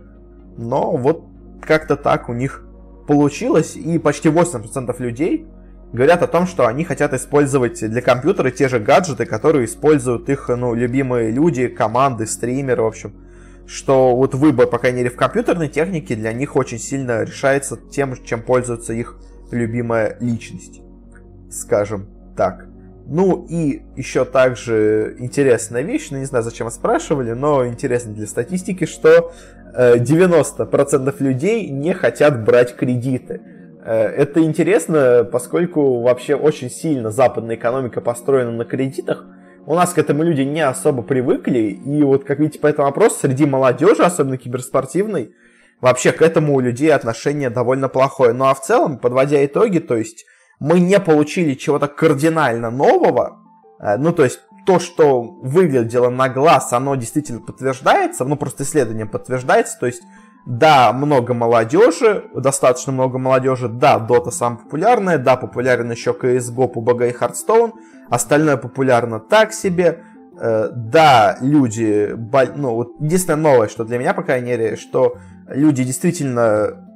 но 0.56 0.96
вот 0.96 1.24
как-то 1.60 1.96
так 1.96 2.28
у 2.28 2.32
них 2.32 2.64
получилось, 3.06 3.76
и 3.76 3.98
почти 3.98 4.28
80% 4.28 4.94
людей 4.98 5.46
говорят 5.92 6.22
о 6.22 6.26
том, 6.26 6.46
что 6.46 6.66
они 6.66 6.84
хотят 6.84 7.12
использовать 7.12 7.80
для 7.80 8.00
компьютера 8.00 8.50
те 8.50 8.68
же 8.68 8.78
гаджеты, 8.78 9.26
которые 9.26 9.66
используют 9.66 10.28
их 10.28 10.48
ну, 10.48 10.74
любимые 10.74 11.30
люди, 11.30 11.68
команды, 11.68 12.26
стримеры, 12.26 12.82
в 12.82 12.86
общем. 12.86 13.14
Что 13.66 14.16
вот 14.16 14.34
выбор, 14.34 14.66
по 14.66 14.78
крайней 14.78 14.98
мере, 14.98 15.10
в 15.10 15.16
компьютерной 15.16 15.68
технике 15.68 16.16
для 16.16 16.32
них 16.32 16.56
очень 16.56 16.78
сильно 16.78 17.22
решается 17.22 17.76
тем, 17.76 18.16
чем 18.24 18.42
пользуется 18.42 18.92
их 18.92 19.18
любимая 19.50 20.16
личность. 20.20 20.80
Скажем 21.50 22.08
так. 22.36 22.71
Ну 23.14 23.44
и 23.46 23.82
еще 23.94 24.24
также 24.24 25.16
интересная 25.18 25.82
вещь, 25.82 26.08
ну 26.10 26.16
не 26.16 26.24
знаю, 26.24 26.42
зачем 26.42 26.70
спрашивали, 26.70 27.32
но 27.32 27.66
интересно 27.66 28.14
для 28.14 28.26
статистики, 28.26 28.86
что 28.86 29.34
90% 29.76 31.14
э, 31.20 31.22
людей 31.22 31.68
не 31.68 31.92
хотят 31.92 32.42
брать 32.42 32.74
кредиты. 32.74 33.42
Э, 33.84 34.04
это 34.06 34.40
интересно, 34.40 35.28
поскольку 35.30 36.00
вообще 36.00 36.36
очень 36.36 36.70
сильно 36.70 37.10
западная 37.10 37.56
экономика 37.56 38.00
построена 38.00 38.50
на 38.50 38.64
кредитах. 38.64 39.26
У 39.66 39.74
нас 39.74 39.92
к 39.92 39.98
этому 39.98 40.22
люди 40.22 40.40
не 40.40 40.62
особо 40.62 41.02
привыкли, 41.02 41.58
и 41.58 42.02
вот, 42.02 42.24
как 42.24 42.38
видите, 42.38 42.60
по 42.60 42.66
этому 42.66 42.88
вопросу 42.88 43.18
среди 43.20 43.44
молодежи, 43.44 44.02
особенно 44.04 44.38
киберспортивной, 44.38 45.34
вообще 45.82 46.12
к 46.12 46.22
этому 46.22 46.54
у 46.54 46.60
людей 46.60 46.90
отношение 46.90 47.50
довольно 47.50 47.90
плохое. 47.90 48.32
Ну 48.32 48.46
а 48.46 48.54
в 48.54 48.62
целом, 48.62 48.96
подводя 48.96 49.44
итоги, 49.44 49.80
то 49.80 49.98
есть 49.98 50.24
мы 50.62 50.78
не 50.78 51.00
получили 51.00 51.54
чего-то 51.54 51.88
кардинально 51.88 52.70
нового, 52.70 53.40
э, 53.80 53.96
ну 53.96 54.12
то 54.12 54.22
есть 54.22 54.40
то, 54.64 54.78
что 54.78 55.20
выглядело 55.20 56.08
на 56.08 56.28
глаз, 56.28 56.72
оно 56.72 56.94
действительно 56.94 57.40
подтверждается, 57.40 58.24
ну 58.24 58.36
просто 58.36 58.62
исследованием 58.62 59.08
подтверждается, 59.08 59.76
то 59.80 59.86
есть 59.86 60.02
да, 60.46 60.92
много 60.92 61.34
молодежи, 61.34 62.26
достаточно 62.32 62.92
много 62.92 63.18
молодежи, 63.18 63.68
да, 63.68 63.98
Dota 63.98 64.30
самая 64.30 64.60
популярная, 64.60 65.18
да, 65.18 65.36
популярен 65.36 65.90
еще 65.90 66.12
CSGO, 66.12 66.72
PUBG 66.72 67.10
и 67.10 67.12
Hearthstone, 67.12 67.72
остальное 68.08 68.56
популярно 68.56 69.18
так 69.18 69.52
себе, 69.52 70.04
э, 70.40 70.68
да, 70.72 71.38
люди, 71.40 72.16
ну, 72.54 72.74
вот 72.74 72.92
единственное 73.00 73.40
новое, 73.40 73.68
что 73.68 73.84
для 73.84 73.98
меня, 73.98 74.14
по 74.14 74.22
крайней 74.22 74.46
мере, 74.46 74.76
что 74.76 75.16
люди 75.48 75.82
действительно 75.82 76.91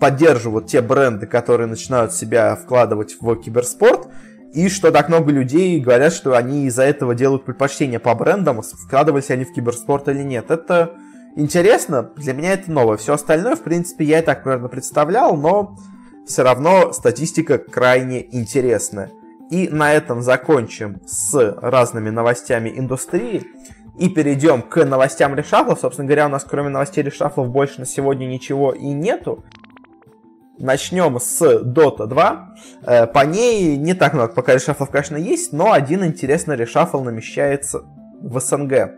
поддерживают 0.00 0.66
те 0.66 0.80
бренды, 0.80 1.26
которые 1.26 1.66
начинают 1.66 2.12
себя 2.12 2.56
вкладывать 2.56 3.16
в 3.20 3.36
киберспорт, 3.36 4.08
и 4.52 4.68
что 4.68 4.90
так 4.90 5.08
много 5.08 5.30
людей 5.30 5.78
говорят, 5.78 6.12
что 6.12 6.34
они 6.34 6.66
из-за 6.66 6.84
этого 6.84 7.14
делают 7.14 7.44
предпочтение 7.44 7.98
по 7.98 8.14
брендам, 8.14 8.62
вкладывались 8.62 9.30
они 9.30 9.44
в 9.44 9.52
киберспорт 9.52 10.08
или 10.08 10.22
нет. 10.22 10.50
Это 10.50 10.94
интересно, 11.36 12.10
для 12.16 12.32
меня 12.32 12.54
это 12.54 12.70
новое. 12.72 12.96
Все 12.96 13.14
остальное, 13.14 13.56
в 13.56 13.62
принципе, 13.62 14.04
я 14.04 14.20
и 14.20 14.22
так 14.22 14.42
примерно 14.42 14.68
представлял, 14.68 15.36
но 15.36 15.76
все 16.26 16.42
равно 16.42 16.92
статистика 16.92 17.58
крайне 17.58 18.24
интересная. 18.34 19.10
И 19.50 19.68
на 19.68 19.92
этом 19.92 20.22
закончим 20.22 21.00
с 21.06 21.56
разными 21.60 22.10
новостями 22.10 22.72
индустрии. 22.74 23.44
И 23.98 24.08
перейдем 24.08 24.62
к 24.62 24.84
новостям 24.84 25.34
решафлов. 25.34 25.80
Собственно 25.80 26.06
говоря, 26.06 26.26
у 26.26 26.28
нас 26.28 26.44
кроме 26.48 26.68
новостей 26.68 27.02
решафлов 27.02 27.48
больше 27.48 27.80
на 27.80 27.86
сегодня 27.86 28.26
ничего 28.26 28.72
и 28.72 28.86
нету. 28.86 29.42
Начнем 30.58 31.20
с 31.20 31.40
Dota 31.40 32.06
2. 32.06 32.54
Э, 32.82 33.06
по 33.06 33.24
ней 33.24 33.76
не 33.76 33.94
так 33.94 34.12
много 34.12 34.32
пока 34.32 34.54
решафлов, 34.54 34.90
конечно, 34.90 35.16
есть, 35.16 35.52
но 35.52 35.72
один 35.72 36.04
интересный 36.04 36.56
решафл 36.56 37.02
намещается 37.02 37.82
в 38.20 38.40
СНГ. 38.40 38.92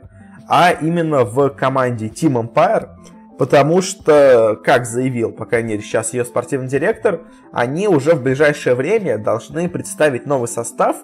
А 0.49 0.71
именно 0.73 1.25
в 1.25 1.51
команде 1.51 2.07
Team 2.07 2.43
Empire. 2.43 2.89
Потому 3.39 3.83
что, 3.83 4.59
как 4.65 4.87
заявил, 4.87 5.33
по 5.33 5.47
крайней 5.47 5.71
мере, 5.71 5.83
сейчас 5.83 6.13
ее 6.13 6.25
спортивный 6.25 6.69
директор, 6.69 7.23
они 7.53 7.89
уже 7.89 8.15
в 8.15 8.23
ближайшее 8.23 8.75
время 8.75 9.19
должны 9.19 9.69
представить 9.69 10.27
новый 10.27 10.49
состав. 10.49 10.97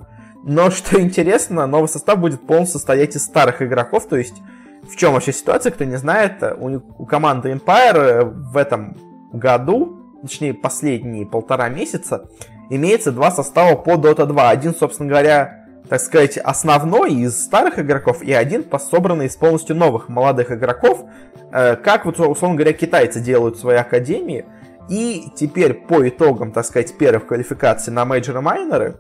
Но, 0.43 0.71
что 0.71 1.01
интересно, 1.01 1.67
новый 1.67 1.89
состав 1.89 2.19
будет 2.19 2.47
полностью 2.47 2.79
состоять 2.79 3.17
из 3.17 3.25
старых 3.25 3.63
игроков, 3.63 4.07
то 4.07 4.17
есть 4.17 4.37
в 4.83 4.97
чем 4.97 5.15
вообще 5.15 5.33
ситуация, 5.33 5.73
кто 5.73 5.85
не 5.85 5.97
знает, 5.97 6.43
у, 6.59 6.81
у 6.99 7.07
команды 7.07 7.51
Empire 7.51 8.25
в 8.25 8.57
этом 8.57 8.97
году 9.33 10.06
точнее 10.23 10.55
последние 10.55 11.27
полтора 11.27 11.69
месяца, 11.69 12.29
имеется 12.71 13.13
два 13.13 13.31
состава 13.31 13.77
по 13.77 13.93
Dota 13.93 14.27
2. 14.27 14.51
Один, 14.51 14.75
собственно 14.75 15.09
говоря, 15.09 15.67
так 15.89 16.01
сказать, 16.01 16.37
основной 16.37 17.15
из 17.15 17.45
старых 17.45 17.79
игроков, 17.79 18.23
и 18.23 18.33
один 18.33 18.65
собранный 18.79 19.27
из 19.27 19.37
полностью 19.37 19.77
новых 19.77 20.09
молодых 20.09 20.51
игроков, 20.51 21.05
э, 21.53 21.77
как 21.77 22.05
вот, 22.07 22.19
условно 22.19 22.57
говоря, 22.57 22.73
китайцы 22.73 23.21
делают 23.21 23.59
свои 23.59 23.77
академии. 23.77 24.45
И 24.89 25.29
теперь 25.35 25.75
по 25.75 26.09
итогам, 26.09 26.53
так 26.53 26.65
сказать, 26.65 26.97
первых 26.97 27.27
квалификаций 27.27 27.93
на 27.93 28.05
мейджоры 28.05 28.41
майнеры, 28.41 28.97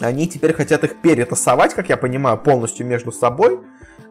они 0.00 0.28
теперь 0.28 0.52
хотят 0.52 0.84
их 0.84 1.00
перетасовать, 1.00 1.74
как 1.74 1.88
я 1.88 1.96
понимаю, 1.96 2.38
полностью 2.38 2.86
между 2.86 3.12
собой, 3.12 3.60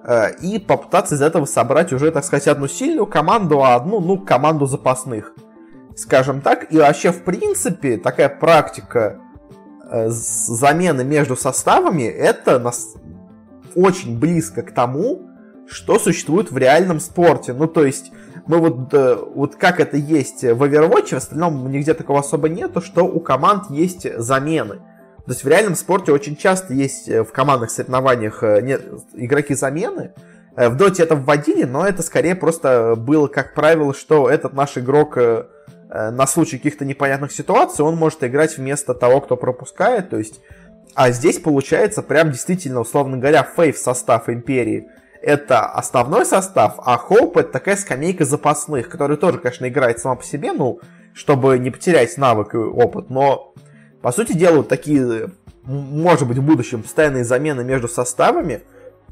э, 0.04 0.36
и 0.42 0.60
попытаться 0.60 1.16
из 1.16 1.22
этого 1.22 1.46
собрать 1.46 1.92
уже, 1.94 2.12
так 2.12 2.24
сказать, 2.24 2.48
одну 2.48 2.68
сильную 2.68 3.08
команду, 3.08 3.64
а 3.64 3.76
одну, 3.76 4.00
ну, 4.00 4.18
команду 4.20 4.66
запасных 4.66 5.34
скажем 6.00 6.42
так. 6.42 6.72
И 6.72 6.78
вообще, 6.78 7.12
в 7.12 7.24
принципе, 7.24 7.98
такая 7.98 8.30
практика 8.30 9.20
э, 9.90 10.08
замены 10.10 11.04
между 11.04 11.36
составами, 11.36 12.04
это 12.04 12.60
нас 12.60 12.96
очень 13.76 14.18
близко 14.18 14.62
к 14.62 14.72
тому, 14.72 15.30
что 15.68 16.00
существует 16.00 16.52
в 16.52 16.58
реальном 16.58 17.00
спорте. 17.00 17.54
Ну, 17.54 17.68
то 17.68 17.86
есть, 17.86 18.12
мы 18.48 18.58
вот, 18.58 18.94
э, 18.94 19.18
вот 19.36 19.56
как 19.56 19.80
это 19.80 19.98
есть 19.98 20.44
в 20.44 20.64
Overwatch, 20.64 21.10
в 21.10 21.18
остальном 21.18 21.70
нигде 21.70 21.94
такого 21.94 22.20
особо 22.20 22.50
нету, 22.50 22.82
что 22.82 23.04
у 23.04 23.20
команд 23.20 23.70
есть 23.70 24.08
замены. 24.18 24.76
То 25.26 25.34
есть 25.34 25.44
в 25.44 25.48
реальном 25.48 25.76
спорте 25.76 26.12
очень 26.12 26.36
часто 26.36 26.74
есть 26.74 27.08
э, 27.10 27.24
в 27.24 27.32
командных 27.32 27.70
соревнованиях 27.70 28.42
нет, 28.64 28.82
игроки 29.14 29.54
замены. 29.54 30.14
В 30.56 30.76
доте 30.76 31.04
это 31.04 31.16
вводили, 31.16 31.64
но 31.64 31.88
это 31.88 32.02
скорее 32.02 32.36
просто 32.36 32.96
было 32.98 33.28
как 33.28 33.54
правило, 33.54 33.94
что 33.94 34.30
этот 34.30 34.54
наш 34.54 34.78
игрок 34.78 35.16
на 35.90 36.28
случай 36.28 36.58
каких-то 36.58 36.86
непонятных 36.86 37.32
ситуаций 37.32 37.84
он 37.84 37.96
может 37.96 38.24
играть 38.24 38.58
вместо 38.58 38.94
того, 38.94 39.22
кто 39.22 39.36
пропускает, 39.36 40.10
то 40.10 40.18
есть... 40.18 40.40
А 40.96 41.12
здесь 41.12 41.40
получается 41.40 42.02
прям 42.02 42.32
действительно, 42.32 42.80
условно 42.80 43.18
говоря, 43.18 43.44
фейв 43.44 43.78
состав 43.78 44.28
Империи 44.28 44.90
это 45.22 45.66
основной 45.66 46.26
состав, 46.26 46.76
а 46.78 46.98
Хоуп 46.98 47.38
это 47.38 47.52
такая 47.52 47.76
скамейка 47.76 48.26
запасных, 48.26 48.90
которая 48.90 49.18
тоже, 49.18 49.40
конечно, 49.40 49.68
играет 49.68 50.00
сама 50.00 50.16
по 50.16 50.24
себе, 50.24 50.54
ну, 50.54 50.80
чтобы 51.14 51.60
не 51.60 51.72
потерять 51.72 52.18
навык 52.18 52.56
и 52.56 52.58
опыт, 52.58 53.10
но, 53.10 53.54
по 54.02 54.12
сути 54.12 54.34
дела, 54.34 54.58
вот 54.58 54.70
такие, 54.70 55.32
может 55.64 56.28
быть, 56.28 56.38
в 56.38 56.44
будущем 56.44 56.84
постоянные 56.84 57.24
замены 57.24 57.64
между 57.64 57.88
составами, 57.88 58.62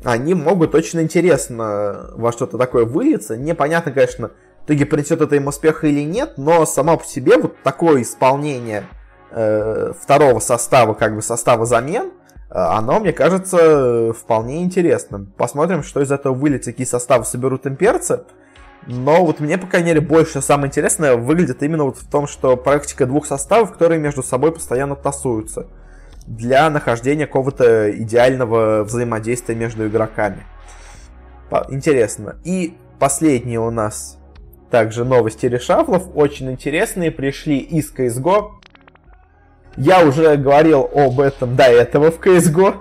они 0.03 0.33
могут 0.33 0.75
очень 0.75 1.01
интересно 1.01 2.11
во 2.13 2.31
что-то 2.31 2.57
такое 2.57 2.85
вылиться. 2.85 3.35
Непонятно, 3.35 3.91
конечно, 3.91 4.31
итоге 4.67 4.85
принесет 4.85 5.21
это 5.21 5.35
им 5.35 5.47
успеха 5.47 5.87
или 5.87 6.03
нет, 6.03 6.33
но 6.37 6.65
само 6.65 6.97
по 6.97 7.05
себе 7.05 7.37
вот 7.37 7.55
такое 7.63 8.01
исполнение 8.01 8.83
э, 9.31 9.93
второго 9.99 10.39
состава, 10.39 10.93
как 10.93 11.15
бы 11.15 11.21
состава 11.21 11.65
замен, 11.65 12.11
э, 12.49 12.53
оно, 12.53 12.99
мне 12.99 13.13
кажется, 13.13 14.13
вполне 14.13 14.63
интересным. 14.63 15.33
Посмотрим, 15.37 15.83
что 15.83 16.01
из 16.01 16.11
этого 16.11 16.33
выльется, 16.33 16.71
какие 16.71 16.85
составы 16.85 17.23
соберут 17.23 17.65
имперцы. 17.65 18.23
Но 18.85 19.25
вот 19.25 19.39
мне, 19.39 19.57
по 19.57 19.67
крайней 19.67 19.87
мере, 19.87 20.01
больше 20.01 20.41
самое 20.41 20.67
интересное 20.67 21.15
выглядит 21.15 21.63
именно 21.63 21.85
вот 21.85 21.97
в 21.97 22.09
том, 22.09 22.27
что 22.27 22.55
практика 22.55 23.05
двух 23.05 23.25
составов, 23.25 23.73
которые 23.73 23.99
между 23.99 24.23
собой 24.23 24.53
постоянно 24.53 24.95
тасуются 24.95 25.67
для 26.25 26.69
нахождения 26.69 27.25
какого-то 27.25 27.89
идеального 27.91 28.83
взаимодействия 28.83 29.55
между 29.55 29.87
игроками. 29.87 30.45
Интересно. 31.69 32.35
И 32.43 32.77
последний 32.99 33.57
у 33.57 33.71
нас 33.71 34.16
также 34.69 35.05
новости 35.05 35.45
решафлов, 35.45 36.09
очень 36.15 36.51
интересные, 36.51 37.11
пришли 37.11 37.57
из 37.57 37.93
CSGO. 37.93 38.51
Я 39.77 40.05
уже 40.05 40.35
говорил 40.37 40.89
об 40.93 41.19
этом 41.19 41.55
до 41.55 41.63
этого 41.63 42.11
в 42.11 42.19
CSGO, 42.19 42.77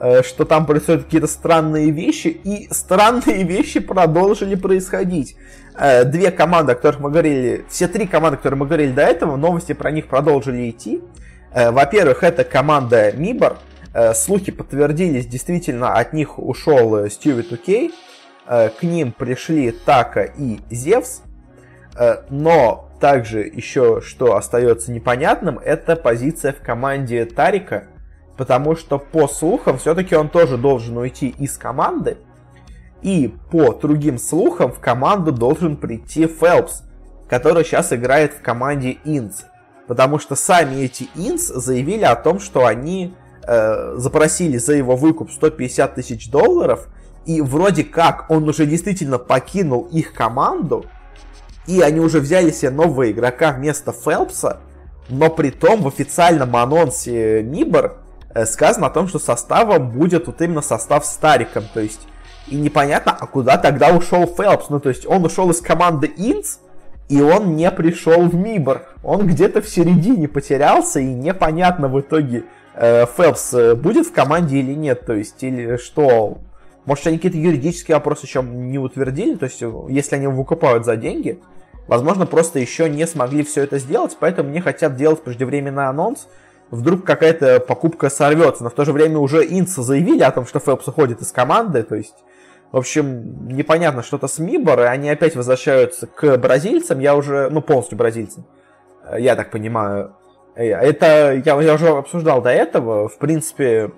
э, 0.00 0.22
что 0.22 0.44
там 0.44 0.66
происходят 0.66 1.04
какие-то 1.04 1.26
странные 1.26 1.90
вещи, 1.90 2.28
и 2.28 2.68
странные 2.72 3.42
вещи 3.44 3.80
продолжили 3.80 4.54
происходить. 4.54 5.36
Э, 5.78 6.04
две 6.04 6.30
команды, 6.30 6.72
о 6.72 6.74
которых 6.74 7.00
мы 7.00 7.10
говорили, 7.10 7.64
все 7.68 7.88
три 7.88 8.06
команды, 8.06 8.34
о 8.34 8.38
которых 8.38 8.60
мы 8.60 8.66
говорили 8.66 8.92
до 8.92 9.02
этого, 9.02 9.36
новости 9.36 9.72
про 9.72 9.90
них 9.90 10.08
продолжили 10.08 10.68
идти. 10.68 11.00
Э, 11.54 11.70
во-первых, 11.70 12.22
это 12.22 12.44
команда 12.44 13.12
Мибор. 13.12 13.58
Слухи 14.14 14.50
подтвердились, 14.50 15.26
действительно, 15.26 15.92
от 15.92 16.14
них 16.14 16.38
ушел 16.38 17.10
Стюви 17.10 17.42
2K. 17.42 17.90
Э, 17.90 18.11
к 18.46 18.82
ним 18.82 19.12
пришли 19.12 19.70
Така 19.70 20.24
и 20.24 20.58
Зевс, 20.70 21.22
э, 21.96 22.22
но 22.28 22.90
также 23.00 23.40
еще 23.40 24.00
что 24.00 24.36
остается 24.36 24.92
непонятным, 24.92 25.58
это 25.58 25.96
позиция 25.96 26.52
в 26.52 26.60
команде 26.60 27.24
Тарика, 27.24 27.84
потому 28.36 28.76
что 28.76 28.98
по 28.98 29.28
слухам 29.28 29.78
все-таки 29.78 30.16
он 30.16 30.28
тоже 30.28 30.56
должен 30.56 30.96
уйти 30.96 31.28
из 31.28 31.56
команды, 31.56 32.18
и 33.00 33.34
по 33.50 33.72
другим 33.72 34.18
слухам 34.18 34.72
в 34.72 34.80
команду 34.80 35.32
должен 35.32 35.76
прийти 35.76 36.26
Фелпс, 36.26 36.82
который 37.28 37.64
сейчас 37.64 37.92
играет 37.92 38.34
в 38.34 38.42
команде 38.42 38.98
Инц. 39.04 39.42
Потому 39.88 40.18
что 40.20 40.36
сами 40.36 40.82
эти 40.82 41.08
Инц 41.16 41.42
заявили 41.42 42.04
о 42.04 42.14
том, 42.14 42.38
что 42.38 42.66
они 42.66 43.14
э, 43.42 43.94
запросили 43.96 44.58
за 44.58 44.74
его 44.74 44.94
выкуп 44.94 45.30
150 45.30 45.94
тысяч 45.94 46.30
долларов– 46.30 46.88
и 47.26 47.40
вроде 47.40 47.84
как 47.84 48.30
он 48.30 48.48
уже 48.48 48.66
действительно 48.66 49.18
покинул 49.18 49.82
их 49.92 50.12
команду, 50.12 50.86
и 51.66 51.80
они 51.80 52.00
уже 52.00 52.20
взяли 52.20 52.50
себе 52.50 52.70
нового 52.70 53.10
игрока 53.10 53.52
вместо 53.52 53.92
Фелпса, 53.92 54.60
но 55.08 55.30
при 55.30 55.50
том 55.50 55.82
в 55.82 55.88
официальном 55.88 56.54
анонсе 56.56 57.42
Нибор 57.42 57.98
э, 58.34 58.46
сказано 58.46 58.86
о 58.88 58.90
том, 58.90 59.08
что 59.08 59.18
составом 59.18 59.90
будет 59.90 60.26
вот 60.26 60.40
именно 60.40 60.62
состав 60.62 61.04
Стариком, 61.04 61.64
то 61.72 61.80
есть 61.80 62.00
и 62.48 62.56
непонятно, 62.56 63.16
а 63.18 63.26
куда 63.26 63.56
тогда 63.56 63.90
ушел 63.90 64.26
Фелпс, 64.26 64.68
ну 64.68 64.80
то 64.80 64.88
есть 64.88 65.06
он 65.06 65.24
ушел 65.24 65.50
из 65.50 65.60
команды 65.60 66.12
Инц, 66.16 66.56
и 67.08 67.20
он 67.20 67.56
не 67.56 67.70
пришел 67.70 68.28
в 68.28 68.34
Мибор, 68.34 68.82
он 69.02 69.26
где-то 69.26 69.60
в 69.60 69.68
середине 69.68 70.28
потерялся, 70.28 70.98
и 70.98 71.04
непонятно 71.04 71.88
в 71.88 72.00
итоге, 72.00 72.44
э, 72.74 73.06
Фелпс 73.16 73.54
э, 73.54 73.74
будет 73.74 74.06
в 74.06 74.12
команде 74.12 74.58
или 74.58 74.74
нет, 74.74 75.06
то 75.06 75.12
есть 75.12 75.42
или 75.42 75.76
что, 75.76 76.38
может, 76.84 77.06
они 77.06 77.16
какие-то 77.16 77.38
юридические 77.38 77.96
вопросы 77.96 78.26
еще 78.26 78.42
не 78.42 78.78
утвердили, 78.78 79.36
то 79.36 79.44
есть, 79.44 79.62
если 79.88 80.16
они 80.16 80.26
выкупают 80.26 80.84
за 80.84 80.96
деньги, 80.96 81.40
возможно, 81.86 82.26
просто 82.26 82.58
еще 82.58 82.88
не 82.88 83.06
смогли 83.06 83.44
все 83.44 83.62
это 83.62 83.78
сделать, 83.78 84.16
поэтому 84.18 84.50
не 84.50 84.60
хотят 84.60 84.96
делать 84.96 85.22
преждевременный 85.22 85.86
анонс. 85.86 86.28
Вдруг 86.70 87.04
какая-то 87.04 87.60
покупка 87.60 88.08
сорвется, 88.08 88.64
но 88.64 88.70
в 88.70 88.74
то 88.74 88.84
же 88.84 88.92
время 88.92 89.18
уже 89.18 89.44
Инца 89.44 89.82
заявили 89.82 90.22
о 90.22 90.30
том, 90.30 90.46
что 90.46 90.58
Фелпс 90.58 90.88
уходит 90.88 91.20
из 91.20 91.30
команды, 91.30 91.82
то 91.82 91.94
есть, 91.94 92.14
в 92.72 92.78
общем, 92.78 93.46
непонятно 93.46 94.02
что-то 94.02 94.26
с 94.26 94.38
Мибор, 94.38 94.80
и 94.80 94.84
они 94.84 95.10
опять 95.10 95.36
возвращаются 95.36 96.06
к 96.06 96.38
бразильцам, 96.38 96.98
я 96.98 97.14
уже, 97.14 97.50
ну, 97.50 97.60
полностью 97.60 97.98
бразильцам, 97.98 98.46
я 99.18 99.36
так 99.36 99.50
понимаю. 99.50 100.16
Это 100.54 101.42
я, 101.44 101.60
я 101.60 101.74
уже 101.74 101.88
обсуждал 101.88 102.40
до 102.40 102.50
этого, 102.50 103.08
в 103.08 103.18
принципе, 103.18 103.90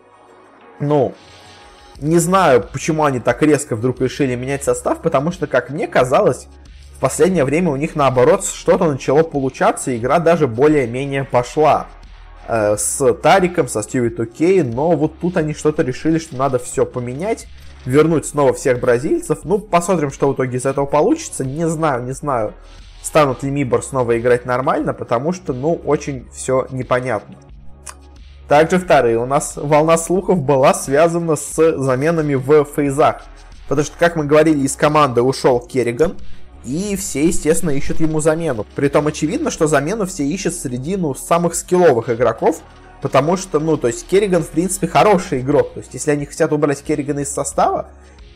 ну, 0.80 1.12
не 2.00 2.18
знаю, 2.18 2.66
почему 2.72 3.04
они 3.04 3.20
так 3.20 3.42
резко 3.42 3.76
вдруг 3.76 4.00
решили 4.00 4.34
менять 4.34 4.64
состав, 4.64 5.00
потому 5.00 5.32
что, 5.32 5.46
как 5.46 5.70
мне 5.70 5.86
казалось, 5.86 6.48
в 6.96 7.00
последнее 7.00 7.44
время 7.44 7.70
у 7.70 7.76
них 7.76 7.96
наоборот 7.96 8.44
что-то 8.44 8.90
начало 8.90 9.22
получаться, 9.22 9.90
и 9.90 9.98
игра 9.98 10.18
даже 10.18 10.46
более-менее 10.46 11.24
пошла 11.24 11.86
э, 12.48 12.76
с 12.76 13.12
Тариком, 13.14 13.68
со 13.68 13.82
Стиви 13.82 14.10
Тукей, 14.10 14.62
но 14.62 14.92
вот 14.92 15.18
тут 15.20 15.36
они 15.36 15.54
что-то 15.54 15.82
решили, 15.82 16.18
что 16.18 16.36
надо 16.36 16.58
все 16.58 16.86
поменять, 16.86 17.46
вернуть 17.84 18.26
снова 18.26 18.54
всех 18.54 18.80
бразильцев. 18.80 19.40
Ну, 19.44 19.58
посмотрим, 19.58 20.10
что 20.10 20.28
в 20.28 20.34
итоге 20.34 20.58
из 20.58 20.66
этого 20.66 20.86
получится. 20.86 21.44
Не 21.44 21.68
знаю, 21.68 22.04
не 22.04 22.12
знаю, 22.12 22.54
станут 23.02 23.42
ли 23.42 23.50
Мибор 23.50 23.82
снова 23.82 24.18
играть 24.18 24.46
нормально, 24.46 24.94
потому 24.94 25.32
что, 25.32 25.52
ну, 25.52 25.74
очень 25.74 26.26
все 26.32 26.66
непонятно. 26.70 27.36
Также 28.48 28.78
вторые. 28.78 29.18
У 29.18 29.26
нас 29.26 29.54
волна 29.56 29.96
слухов 29.96 30.42
была 30.42 30.74
связана 30.74 31.36
с 31.36 31.78
заменами 31.78 32.34
в 32.34 32.64
фейзах. 32.64 33.22
Потому 33.68 33.86
что, 33.86 33.96
как 33.98 34.16
мы 34.16 34.24
говорили, 34.24 34.60
из 34.60 34.76
команды 34.76 35.22
ушел 35.22 35.60
Керриган. 35.60 36.16
и 36.64 36.96
все, 36.96 37.26
естественно, 37.26 37.70
ищут 37.70 38.00
ему 38.00 38.20
замену. 38.20 38.66
Притом 38.74 39.06
очевидно, 39.06 39.50
что 39.50 39.66
замену 39.66 40.06
все 40.06 40.26
ищут 40.26 40.54
среди, 40.54 40.96
ну, 40.96 41.14
самых 41.14 41.54
скилловых 41.54 42.08
игроков, 42.10 42.62
потому 43.02 43.36
что, 43.36 43.60
ну, 43.60 43.76
то 43.76 43.88
есть 43.88 44.06
Керриган, 44.06 44.42
в 44.42 44.48
принципе, 44.48 44.86
хороший 44.86 45.40
игрок. 45.40 45.74
То 45.74 45.80
есть, 45.80 45.92
если 45.94 46.10
они 46.10 46.26
хотят 46.26 46.52
убрать 46.52 46.82
Керригана 46.82 47.20
из 47.20 47.30
состава, 47.32 47.88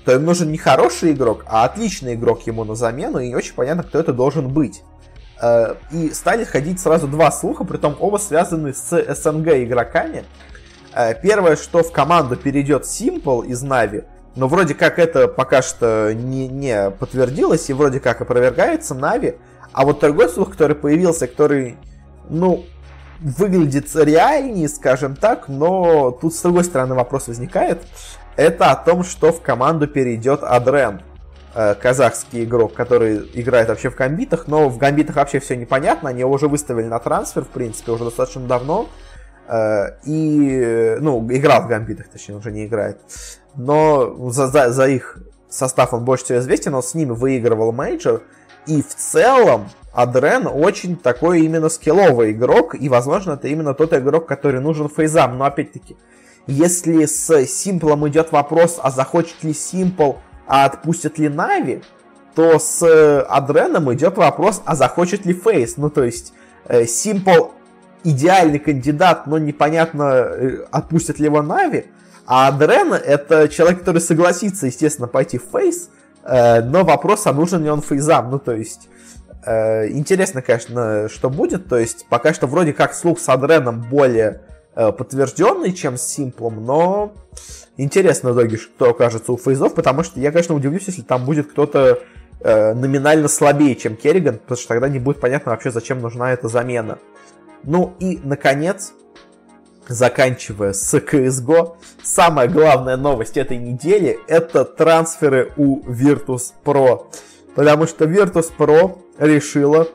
то 0.05 0.15
им 0.15 0.25
нужен 0.25 0.51
не 0.51 0.59
хороший 0.59 1.13
игрок, 1.13 1.45
а 1.47 1.65
отличный 1.65 2.15
игрок 2.15 2.47
ему 2.47 2.65
на 2.65 2.75
замену, 2.75 3.19
и 3.19 3.29
не 3.29 3.35
очень 3.35 3.55
понятно, 3.55 3.83
кто 3.83 3.99
это 3.99 4.13
должен 4.13 4.49
быть. 4.49 4.83
Э, 5.41 5.75
и 5.93 6.11
стали 6.11 6.45
ходить 6.45 6.81
сразу 6.81 7.07
два 7.07 7.31
слуха, 7.31 7.65
притом 7.65 7.97
оба 8.01 8.17
связаны 8.17 8.75
с 8.75 8.91
СНГ 8.91 9.49
игроками. 9.49 10.25
Э, 10.95 11.15
первое, 11.15 11.57
что 11.57 11.83
в 11.83 11.93
команду 11.93 12.37
перейдет 12.37 12.83
Simple 12.83 13.47
из 13.47 13.63
Нави, 13.63 14.05
но 14.35 14.49
вроде 14.49 14.75
как 14.75 14.99
это 14.99 15.29
пока 15.29 15.63
что 15.63 16.13
не, 16.13 16.49
не 16.49 16.91
подтвердилось 16.91 17.71
и 17.71 17.73
вроде 17.73 18.01
как 18.01 18.21
опровергается 18.21 18.95
Нави. 18.95 19.37
А 19.73 19.85
вот 19.85 20.01
другой 20.01 20.29
слух, 20.29 20.53
который 20.53 20.75
появился, 20.75 21.27
который, 21.29 21.77
ну, 22.29 22.65
выглядит 23.21 23.95
реальнее, 23.95 24.69
скажем 24.69 25.15
так, 25.15 25.49
но 25.49 26.11
тут 26.11 26.35
с 26.35 26.43
другой 26.43 26.65
стороны 26.65 26.95
вопрос 26.95 27.29
возникает. 27.29 27.83
Это 28.37 28.71
о 28.71 28.77
том, 28.77 29.05
что 29.05 29.33
в 29.33 29.41
команду 29.41 29.87
перейдет 29.89 30.43
Адрен, 30.43 31.03
казахский 31.81 32.45
игрок, 32.45 32.75
который 32.75 33.29
играет 33.35 33.69
вообще 33.69 33.91
в 33.91 33.97
гамбитах, 33.97 34.47
но 34.47 34.69
в 34.69 34.79
гамбитах 34.79 35.17
вообще 35.17 35.41
все 35.41 35.57
непонятно, 35.57 36.11
они 36.11 36.21
его 36.21 36.33
уже 36.33 36.47
выставили 36.47 36.87
на 36.87 36.99
трансфер, 36.99 37.45
в 37.45 37.49
принципе, 37.49 37.93
уже 37.93 38.05
достаточно 38.05 38.43
давно. 38.43 38.89
Э, 39.49 39.97
и, 40.05 40.97
ну, 41.01 41.27
играл 41.31 41.63
в 41.63 41.69
гамбитах, 41.69 42.09
точнее, 42.09 42.37
уже 42.37 42.53
не 42.53 42.67
играет. 42.67 43.01
Но 43.55 44.31
за, 44.31 44.47
за, 44.49 44.71
за 44.71 44.89
их 44.89 45.19
состав 45.49 45.95
он 45.95 46.05
больше 46.05 46.25
всего 46.25 46.39
известен, 46.39 46.75
он 46.75 46.83
с 46.83 46.95
ними 46.95 47.13
выигрывал 47.13 47.73
мейджор. 47.73 48.23
И 48.67 48.83
в 48.83 48.95
целом 48.95 49.71
Адрен 49.95 50.47
очень 50.47 50.97
такой 50.97 51.41
именно 51.41 51.71
скилловый 51.71 52.33
игрок, 52.33 52.75
и, 52.75 52.89
возможно, 52.89 53.33
это 53.33 53.49
именно 53.49 53.73
тот 53.73 53.95
игрок, 53.95 54.27
который 54.27 54.61
нужен 54.61 54.89
фейзам. 54.89 55.39
Но, 55.39 55.47
опять-таки, 55.47 55.97
если 56.47 57.07
с 57.07 57.47
Симплом 57.47 58.07
идет 58.09 58.33
вопрос, 58.33 58.79
а 58.83 58.91
захочет 58.91 59.43
ли 59.43 59.55
Симпл, 59.55 60.13
а 60.49 60.65
отпустят 60.65 61.19
ли 61.19 61.29
Нави, 61.29 61.83
то 62.35 62.59
с 62.59 62.83
Адреном 63.23 63.93
идет 63.95 64.17
вопрос, 64.17 64.63
а 64.65 64.75
захочет 64.75 65.27
ли 65.27 65.35
FaZe. 65.35 65.77
Ну, 65.77 65.91
то 65.91 66.03
есть, 66.03 66.33
Симпл 66.87 67.51
идеальный 68.05 68.59
кандидат, 68.59 69.27
но 69.27 69.39
непонятно, 69.39 70.03
э, 70.03 70.65
отпустят 70.71 71.19
ли 71.19 71.27
его 71.27 71.43
Нави. 71.43 71.87
Адрен 72.27 72.93
это 72.93 73.49
человек, 73.49 73.81
который 73.81 74.01
согласится, 74.01 74.67
естественно, 74.67 75.09
пойти 75.09 75.39
в 75.39 75.45
FaZe, 75.51 75.91
э, 76.25 76.61
но 76.63 76.85
вопрос, 76.85 77.27
а 77.27 77.33
нужен 77.33 77.65
ли 77.65 77.71
он 77.71 77.81
фейзам. 77.81 78.31
Ну, 78.31 78.39
то 78.39 78.53
есть, 78.53 78.89
э, 79.45 79.89
интересно, 79.89 80.43
конечно, 80.43 81.09
что 81.09 81.31
будет. 81.31 81.69
То 81.69 81.79
есть, 81.79 82.07
пока 82.09 82.35
что 82.35 82.47
вроде 82.47 82.73
как 82.73 82.95
слух 82.95 83.19
с 83.19 83.29
Адреном 83.29 83.81
более 83.81 84.43
подтвержденный, 84.75 85.73
чем 85.73 85.97
с 85.97 86.03
Симплом, 86.03 86.65
но 86.65 87.13
интересно 87.77 88.33
в 88.33 88.37
итоге, 88.37 88.57
что 88.57 88.91
окажется 88.91 89.33
у 89.33 89.37
фейзов, 89.37 89.75
потому 89.75 90.03
что 90.03 90.21
я, 90.21 90.31
конечно, 90.31 90.55
удивлюсь, 90.55 90.85
если 90.87 91.03
там 91.03 91.25
будет 91.25 91.51
кто-то 91.51 92.01
номинально 92.41 93.27
слабее, 93.27 93.75
чем 93.75 93.97
Керриган, 93.97 94.39
потому 94.39 94.57
что 94.57 94.69
тогда 94.69 94.89
не 94.89 95.01
будет 95.01 95.21
понятно 95.21 95.51
вообще, 95.51 95.73
зачем 95.73 96.01
нужна 96.01 96.33
эта 96.33 96.47
замена. 96.47 96.99
Ну 97.65 97.95
и, 97.99 98.21
наконец, 98.23 98.93
заканчивая 99.89 100.73
с 100.73 100.95
CSGO, 100.95 101.77
самая 102.03 102.49
главная 102.49 102.97
новость 102.97 103.37
этой 103.37 103.57
недели 103.57 104.19
это 104.29 104.65
трансферы 104.65 105.53
у 105.57 105.81
Virtus 105.81 106.53
Pro. 106.65 107.07
Потому 107.55 107.87
что 107.87 108.05
Virtus 108.05 108.53
Pro 108.57 108.99
решила, 109.19 109.89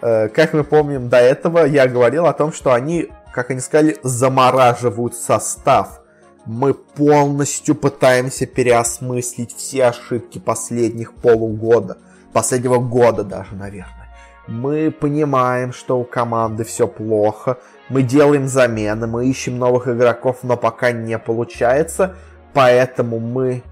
э, 0.00 0.28
как 0.28 0.54
мы 0.54 0.64
помним 0.64 1.08
до 1.08 1.18
этого, 1.18 1.66
я 1.66 1.86
говорил 1.86 2.26
о 2.26 2.32
том, 2.32 2.52
что 2.52 2.72
они, 2.72 3.10
как 3.34 3.50
они 3.50 3.60
сказали, 3.60 3.98
замораживают 4.02 5.16
состав. 5.16 6.00
Мы 6.46 6.72
полностью 6.72 7.74
пытаемся 7.74 8.46
переосмыслить 8.46 9.54
все 9.56 9.86
ошибки 9.86 10.38
последних 10.38 11.14
полугода, 11.14 11.98
последнего 12.32 12.78
года 12.78 13.24
даже, 13.24 13.56
наверное. 13.56 14.08
Мы 14.46 14.90
понимаем, 14.90 15.72
что 15.72 15.98
у 15.98 16.04
команды 16.04 16.64
все 16.64 16.86
плохо. 16.86 17.58
Мы 17.88 18.02
делаем 18.02 18.46
замены, 18.46 19.06
мы 19.06 19.26
ищем 19.26 19.58
новых 19.58 19.88
игроков, 19.88 20.38
но 20.42 20.56
пока 20.56 20.92
не 20.92 21.18
получается. 21.18 22.14
Поэтому 22.52 23.18
мы 23.18 23.62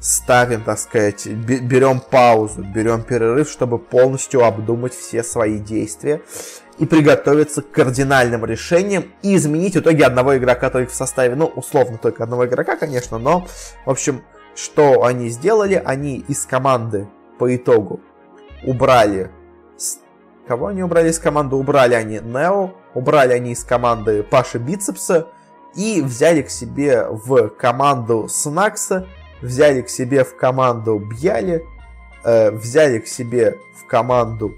ставим, 0.00 0.62
так 0.62 0.78
сказать, 0.78 1.26
берем 1.26 2.00
паузу, 2.00 2.62
берем 2.62 3.02
перерыв, 3.02 3.48
чтобы 3.48 3.78
полностью 3.78 4.44
обдумать 4.44 4.94
все 4.94 5.22
свои 5.22 5.58
действия 5.58 6.22
и 6.78 6.86
приготовиться 6.86 7.62
к 7.62 7.70
кардинальным 7.70 8.44
решениям 8.44 9.04
и 9.22 9.36
изменить 9.36 9.74
в 9.74 9.80
итоге 9.80 10.04
одного 10.04 10.38
игрока 10.38 10.70
только 10.70 10.90
в 10.90 10.94
составе. 10.94 11.34
Ну, 11.34 11.46
условно, 11.46 11.98
только 11.98 12.24
одного 12.24 12.46
игрока, 12.46 12.76
конечно, 12.76 13.18
но, 13.18 13.46
в 13.84 13.90
общем, 13.90 14.22
что 14.54 15.04
они 15.04 15.28
сделали? 15.28 15.80
Они 15.84 16.24
из 16.26 16.46
команды 16.46 17.08
по 17.38 17.54
итогу 17.54 18.00
убрали 18.64 19.30
Кого 20.50 20.66
они 20.66 20.82
убрали 20.82 21.10
из 21.10 21.20
команды? 21.20 21.54
Убрали 21.54 21.94
они 21.94 22.18
Нео, 22.18 22.72
убрали 22.94 23.32
они 23.34 23.52
из 23.52 23.62
команды 23.62 24.24
Паши 24.24 24.58
Бицепса 24.58 25.28
и 25.76 26.02
взяли 26.02 26.42
к 26.42 26.50
себе 26.50 27.06
в 27.08 27.50
команду 27.50 28.26
Снакса, 28.28 29.06
взяли 29.42 29.82
к 29.82 29.88
себе 29.88 30.24
в 30.24 30.36
команду 30.36 30.98
Бьяли, 30.98 31.66
э, 32.24 32.50
взяли 32.50 32.98
к 32.98 33.06
себе 33.06 33.58
в 33.74 33.86
команду 33.86 34.54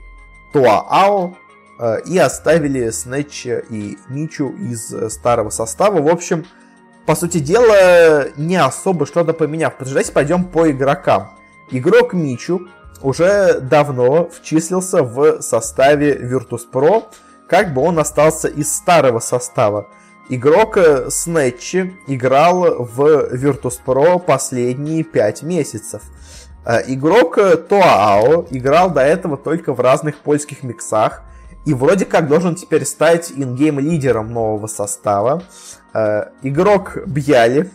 Туаао 0.53 1.35
э, 1.79 2.01
и 2.07 2.19
оставили 2.19 2.91
Снетча 2.91 3.63
и 3.71 3.97
Мичу 4.09 4.51
из 4.51 4.93
э, 4.93 5.11
старого 5.11 5.51
состава. 5.51 6.01
В 6.01 6.09
общем, 6.09 6.45
по 7.07 7.15
сути 7.15 7.39
дела, 7.39 8.29
не 8.37 8.57
особо 8.57 9.07
что-то 9.07 9.33
поменяв. 9.33 9.75
Давайте 9.81 10.13
пойдем 10.13 10.45
по 10.45 10.71
игрокам. 10.71 11.31
Игрок 11.71 12.13
Мичу 12.13 12.69
уже 13.03 13.61
давно 13.61 14.29
вчислился 14.29 15.03
в 15.03 15.43
составе 15.43 16.17
Virtus.pro, 16.17 17.05
как 17.49 17.75
бы 17.75 17.83
он 17.83 17.99
остался 17.99 18.49
из 18.49 18.73
старого 18.73 19.19
состава. 19.19 19.89
Игрок 20.29 20.79
Снетчи 21.11 21.95
играл 22.07 22.85
в 22.85 23.35
Virtus.pro 23.35 24.19
последние 24.19 25.03
5 25.03 25.43
месяцев. 25.43 26.03
Э, 26.65 26.81
игрок 26.87 27.39
Тоао 27.69 28.47
играл 28.51 28.91
до 28.91 29.01
этого 29.01 29.37
только 29.37 29.75
в 29.75 29.81
разных 29.81 30.19
польских 30.19 30.63
миксах 30.63 31.23
и 31.65 31.75
вроде 31.75 32.05
как 32.05 32.29
должен 32.29 32.55
теперь 32.55 32.85
стать 32.85 33.33
ингейм 33.35 33.79
лидером 33.79 34.33
нового 34.33 34.67
состава. 34.67 35.43
Э, 35.93 36.27
игрок 36.43 36.99
Бьяли 37.07 37.71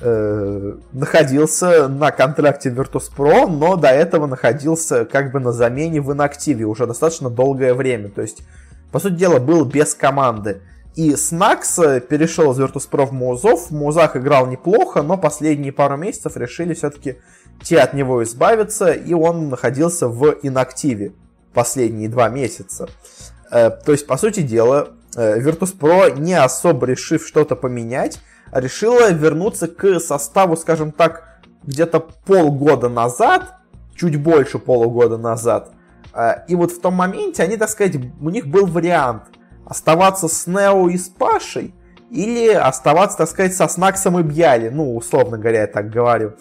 э, 0.00 0.74
находился 0.92 1.88
на 1.88 2.10
контракте 2.10 2.70
Virtus.pro, 2.70 3.46
но 3.46 3.76
до 3.76 3.88
этого 3.88 4.26
находился 4.26 5.04
как 5.04 5.32
бы 5.32 5.40
на 5.40 5.52
замене 5.52 6.00
в 6.00 6.12
инактиве 6.12 6.64
уже 6.64 6.86
достаточно 6.86 7.30
долгое 7.30 7.74
время. 7.74 8.08
То 8.08 8.22
есть, 8.22 8.42
по 8.90 8.98
сути 8.98 9.14
дела, 9.14 9.38
был 9.38 9.64
без 9.64 9.94
команды. 9.94 10.62
И 10.96 11.14
Снакс 11.14 11.76
перешел 12.08 12.52
из 12.52 12.58
Virtus.pro 12.58 13.04
в 13.04 13.12
Музов. 13.12 13.66
В 13.68 13.70
Музах 13.70 14.16
играл 14.16 14.46
неплохо, 14.46 15.02
но 15.02 15.18
последние 15.18 15.70
пару 15.70 15.98
месяцев 15.98 16.38
решили 16.38 16.72
все-таки 16.72 17.18
те 17.62 17.80
от 17.80 17.92
него 17.92 18.22
избавиться, 18.22 18.92
и 18.92 19.12
он 19.12 19.50
находился 19.50 20.08
в 20.08 20.38
инактиве 20.42 21.12
последние 21.52 22.08
два 22.08 22.30
месяца. 22.30 22.88
Э, 23.50 23.70
то 23.70 23.92
есть, 23.92 24.06
по 24.06 24.16
сути 24.16 24.40
дела, 24.40 24.88
э, 25.14 25.38
Virtus.pro, 25.38 26.18
не 26.18 26.32
особо 26.32 26.86
решив 26.86 27.26
что-то 27.26 27.56
поменять, 27.56 28.18
решила 28.50 29.12
вернуться 29.12 29.68
к 29.68 30.00
составу, 30.00 30.56
скажем 30.56 30.92
так, 30.92 31.24
где-то 31.64 32.00
полгода 32.00 32.88
назад, 32.88 33.56
чуть 33.94 34.16
больше 34.16 34.58
полугода 34.58 35.18
назад. 35.18 35.72
И 36.48 36.54
вот 36.54 36.72
в 36.72 36.80
том 36.80 36.94
моменте 36.94 37.42
они, 37.42 37.58
так 37.58 37.68
сказать, 37.68 37.96
у 37.96 38.30
них 38.30 38.46
был 38.46 38.66
вариант 38.66 39.24
оставаться 39.66 40.28
с 40.28 40.46
Нео 40.46 40.88
и 40.88 40.96
с 40.96 41.08
Пашей, 41.08 41.74
или 42.10 42.48
оставаться, 42.48 43.18
так 43.18 43.28
сказать, 43.28 43.54
со 43.54 43.68
Снаксом 43.68 44.18
и 44.18 44.22
Бьяли, 44.22 44.68
ну, 44.68 44.96
условно 44.96 45.36
говоря, 45.36 45.62
я 45.62 45.66
так 45.66 45.90
говорю. 45.90 46.34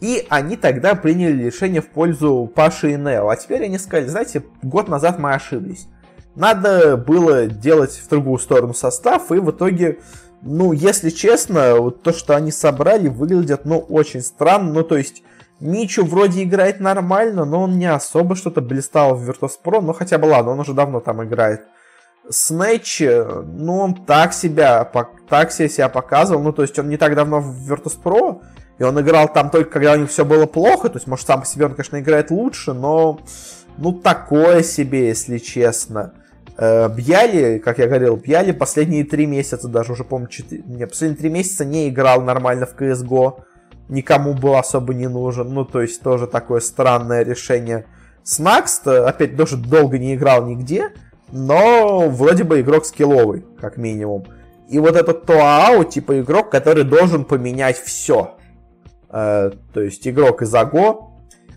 И 0.00 0.24
они 0.28 0.56
тогда 0.56 0.94
приняли 0.94 1.44
решение 1.44 1.80
в 1.80 1.88
пользу 1.88 2.50
Паши 2.54 2.92
и 2.92 2.96
Нео. 2.96 3.28
А 3.28 3.36
теперь 3.36 3.64
они 3.64 3.78
сказали, 3.78 4.06
знаете, 4.06 4.44
год 4.62 4.88
назад 4.88 5.18
мы 5.18 5.34
ошиблись. 5.34 5.88
Надо 6.36 6.96
было 6.96 7.46
делать 7.46 8.00
в 8.04 8.08
другую 8.08 8.38
сторону 8.38 8.74
состав, 8.74 9.32
и 9.32 9.38
в 9.38 9.50
итоге 9.50 9.98
ну, 10.42 10.72
если 10.72 11.10
честно, 11.10 11.76
вот 11.76 12.02
то, 12.02 12.12
что 12.12 12.36
они 12.36 12.52
собрали, 12.52 13.08
выглядит, 13.08 13.64
ну, 13.64 13.78
очень 13.78 14.22
странно. 14.22 14.72
Ну, 14.72 14.82
то 14.84 14.96
есть, 14.96 15.22
Мичу 15.58 16.04
вроде 16.04 16.44
играет 16.44 16.78
нормально, 16.78 17.44
но 17.44 17.62
он 17.62 17.78
не 17.78 17.86
особо 17.86 18.36
что-то 18.36 18.60
блистал 18.60 19.16
в 19.16 19.28
Virtus.pro, 19.28 19.80
но 19.80 19.92
хотя 19.92 20.18
бы 20.18 20.26
ладно, 20.26 20.52
он 20.52 20.60
уже 20.60 20.74
давно 20.74 21.00
там 21.00 21.24
играет. 21.24 21.62
Снэч, 22.30 23.00
ну, 23.00 23.78
он 23.78 23.94
так 24.04 24.32
себя, 24.32 24.90
так 25.28 25.52
себя 25.52 25.88
показывал, 25.88 26.42
ну, 26.42 26.52
то 26.52 26.62
есть 26.62 26.78
он 26.78 26.88
не 26.88 26.96
так 26.96 27.14
давно 27.14 27.40
в 27.40 27.72
Virtus.pro, 27.72 28.42
и 28.78 28.82
он 28.82 29.00
играл 29.00 29.32
там 29.32 29.50
только 29.50 29.70
когда 29.70 29.92
у 29.92 29.96
них 29.96 30.10
все 30.10 30.24
было 30.24 30.46
плохо, 30.46 30.88
то 30.88 30.96
есть, 30.96 31.06
может, 31.06 31.26
сам 31.26 31.40
по 31.40 31.46
себе 31.46 31.66
он, 31.66 31.74
конечно, 31.74 31.98
играет 31.98 32.30
лучше, 32.30 32.72
но, 32.72 33.20
ну, 33.76 33.92
такое 33.92 34.62
себе, 34.62 35.08
если 35.08 35.38
честно. 35.38 36.12
Э, 36.56 36.88
Бьяли, 36.88 37.58
как 37.58 37.78
я 37.78 37.86
говорил, 37.86 38.16
Бьяли 38.16 38.52
последние 38.52 39.04
три 39.04 39.26
месяца, 39.26 39.68
даже 39.68 39.92
уже, 39.92 40.04
помню, 40.04 40.28
4... 40.28 40.62
не, 40.66 40.86
последние 40.86 41.18
три 41.18 41.30
месяца 41.30 41.64
не 41.64 41.88
играл 41.88 42.22
нормально 42.22 42.66
в 42.66 42.76
CSGO, 42.80 43.42
никому 43.88 44.34
был 44.34 44.56
особо 44.56 44.94
не 44.94 45.08
нужен, 45.08 45.52
ну, 45.52 45.64
то 45.64 45.80
есть, 45.80 46.02
тоже 46.02 46.26
такое 46.26 46.60
странное 46.60 47.24
решение. 47.24 47.86
Снакс, 48.22 48.82
опять, 48.86 49.36
тоже 49.36 49.56
долго 49.56 49.98
не 49.98 50.14
играл 50.14 50.44
нигде, 50.44 50.92
но 51.32 52.08
вроде 52.08 52.44
бы 52.44 52.60
игрок 52.60 52.86
скилловый, 52.86 53.44
как 53.60 53.76
минимум. 53.76 54.24
И 54.68 54.78
вот 54.78 54.96
этот 54.96 55.24
Тоао, 55.24 55.84
типа 55.84 56.20
игрок, 56.20 56.50
который 56.50 56.84
должен 56.84 57.24
поменять 57.24 57.78
все. 57.78 58.34
Э, 59.10 59.50
то 59.72 59.80
есть 59.80 60.06
игрок 60.06 60.42
из 60.42 60.54
АГО. 60.54 61.08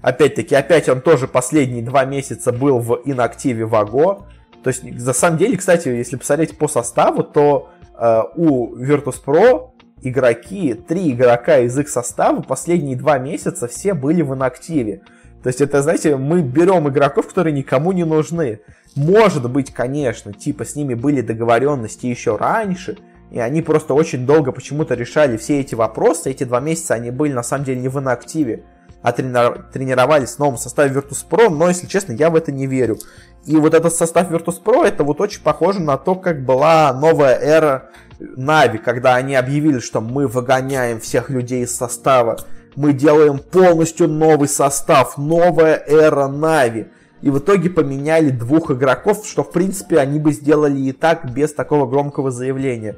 Опять-таки, 0.01 0.55
опять 0.55 0.89
он 0.89 1.01
тоже 1.01 1.27
последние 1.27 1.83
два 1.83 2.05
месяца 2.05 2.51
был 2.51 2.79
в 2.79 3.01
инактиве 3.05 3.65
в 3.65 3.75
АГО. 3.75 4.27
То 4.63 4.67
есть, 4.69 4.99
за 4.99 5.13
самом 5.13 5.37
деле, 5.37 5.57
кстати, 5.57 5.89
если 5.89 6.15
посмотреть 6.15 6.57
по 6.57 6.67
составу, 6.67 7.23
то 7.23 7.69
э, 7.97 8.21
у 8.35 8.75
Virtus.pro 8.75 9.71
игроки, 10.01 10.73
три 10.73 11.11
игрока 11.11 11.59
из 11.59 11.77
их 11.77 11.89
состава 11.89 12.41
последние 12.41 12.95
два 12.95 13.17
месяца 13.19 13.67
все 13.67 13.93
были 13.93 14.21
в 14.21 14.33
инактиве. 14.33 15.01
То 15.43 15.47
есть 15.47 15.61
это, 15.61 15.81
знаете, 15.81 16.17
мы 16.17 16.41
берем 16.41 16.87
игроков, 16.87 17.27
которые 17.27 17.53
никому 17.53 17.91
не 17.91 18.03
нужны. 18.03 18.59
Может 18.95 19.49
быть, 19.49 19.73
конечно, 19.73 20.33
типа 20.33 20.65
с 20.65 20.75
ними 20.75 20.93
были 20.93 21.21
договоренности 21.21 22.05
еще 22.05 22.35
раньше, 22.35 22.97
и 23.31 23.39
они 23.39 23.61
просто 23.61 23.93
очень 23.93 24.25
долго 24.25 24.51
почему-то 24.51 24.93
решали 24.93 25.37
все 25.37 25.59
эти 25.61 25.73
вопросы. 25.73 26.29
Эти 26.29 26.43
два 26.43 26.59
месяца 26.59 26.93
они 26.93 27.11
были 27.11 27.33
на 27.33 27.43
самом 27.43 27.63
деле 27.63 27.81
не 27.81 27.87
в 27.87 27.97
инактиве, 27.97 28.63
а 29.01 29.13
тренировались 29.13 30.35
в 30.35 30.39
новом 30.39 30.57
составе 30.57 30.93
Virtus.pro, 30.93 31.49
но, 31.49 31.69
если 31.69 31.87
честно, 31.87 32.11
я 32.11 32.29
в 32.29 32.35
это 32.35 32.51
не 32.51 32.67
верю. 32.67 32.97
И 33.45 33.55
вот 33.55 33.73
этот 33.73 33.95
состав 33.95 34.29
Virtus.pro, 34.29 34.85
это 34.85 35.03
вот 35.03 35.21
очень 35.21 35.41
похоже 35.41 35.79
на 35.79 35.97
то, 35.97 36.15
как 36.15 36.45
была 36.45 36.93
новая 36.93 37.35
эра 37.39 37.89
Нави, 38.19 38.77
когда 38.77 39.15
они 39.15 39.35
объявили, 39.35 39.79
что 39.79 40.01
мы 40.01 40.27
выгоняем 40.27 40.99
всех 40.99 41.31
людей 41.31 41.63
из 41.63 41.75
состава, 41.75 42.37
мы 42.75 42.93
делаем 42.93 43.39
полностью 43.39 44.07
новый 44.07 44.47
состав, 44.47 45.17
новая 45.17 45.83
эра 45.87 46.27
Нави. 46.27 46.87
И 47.21 47.29
в 47.29 47.39
итоге 47.39 47.69
поменяли 47.69 48.29
двух 48.29 48.71
игроков, 48.71 49.25
что 49.25 49.43
в 49.43 49.51
принципе 49.51 49.99
они 49.99 50.19
бы 50.19 50.31
сделали 50.31 50.79
и 50.79 50.91
так 50.91 51.31
без 51.31 51.53
такого 51.53 51.85
громкого 51.85 52.31
заявления. 52.31 52.97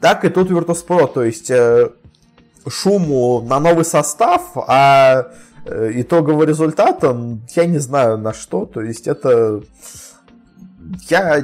Так 0.00 0.24
и 0.24 0.28
тут 0.28 0.50
Virtus.pro, 0.50 1.12
то 1.12 1.22
есть 1.22 1.50
э, 1.50 1.90
шуму 2.66 3.42
на 3.42 3.60
новый 3.60 3.84
состав, 3.84 4.52
а 4.56 5.28
э, 5.66 5.90
итоговый 5.94 6.46
результат, 6.46 7.04
он, 7.04 7.42
я 7.54 7.66
не 7.66 7.78
знаю 7.78 8.18
на 8.18 8.32
что, 8.32 8.66
то 8.66 8.80
есть 8.80 9.06
это... 9.06 9.62
Я 11.08 11.38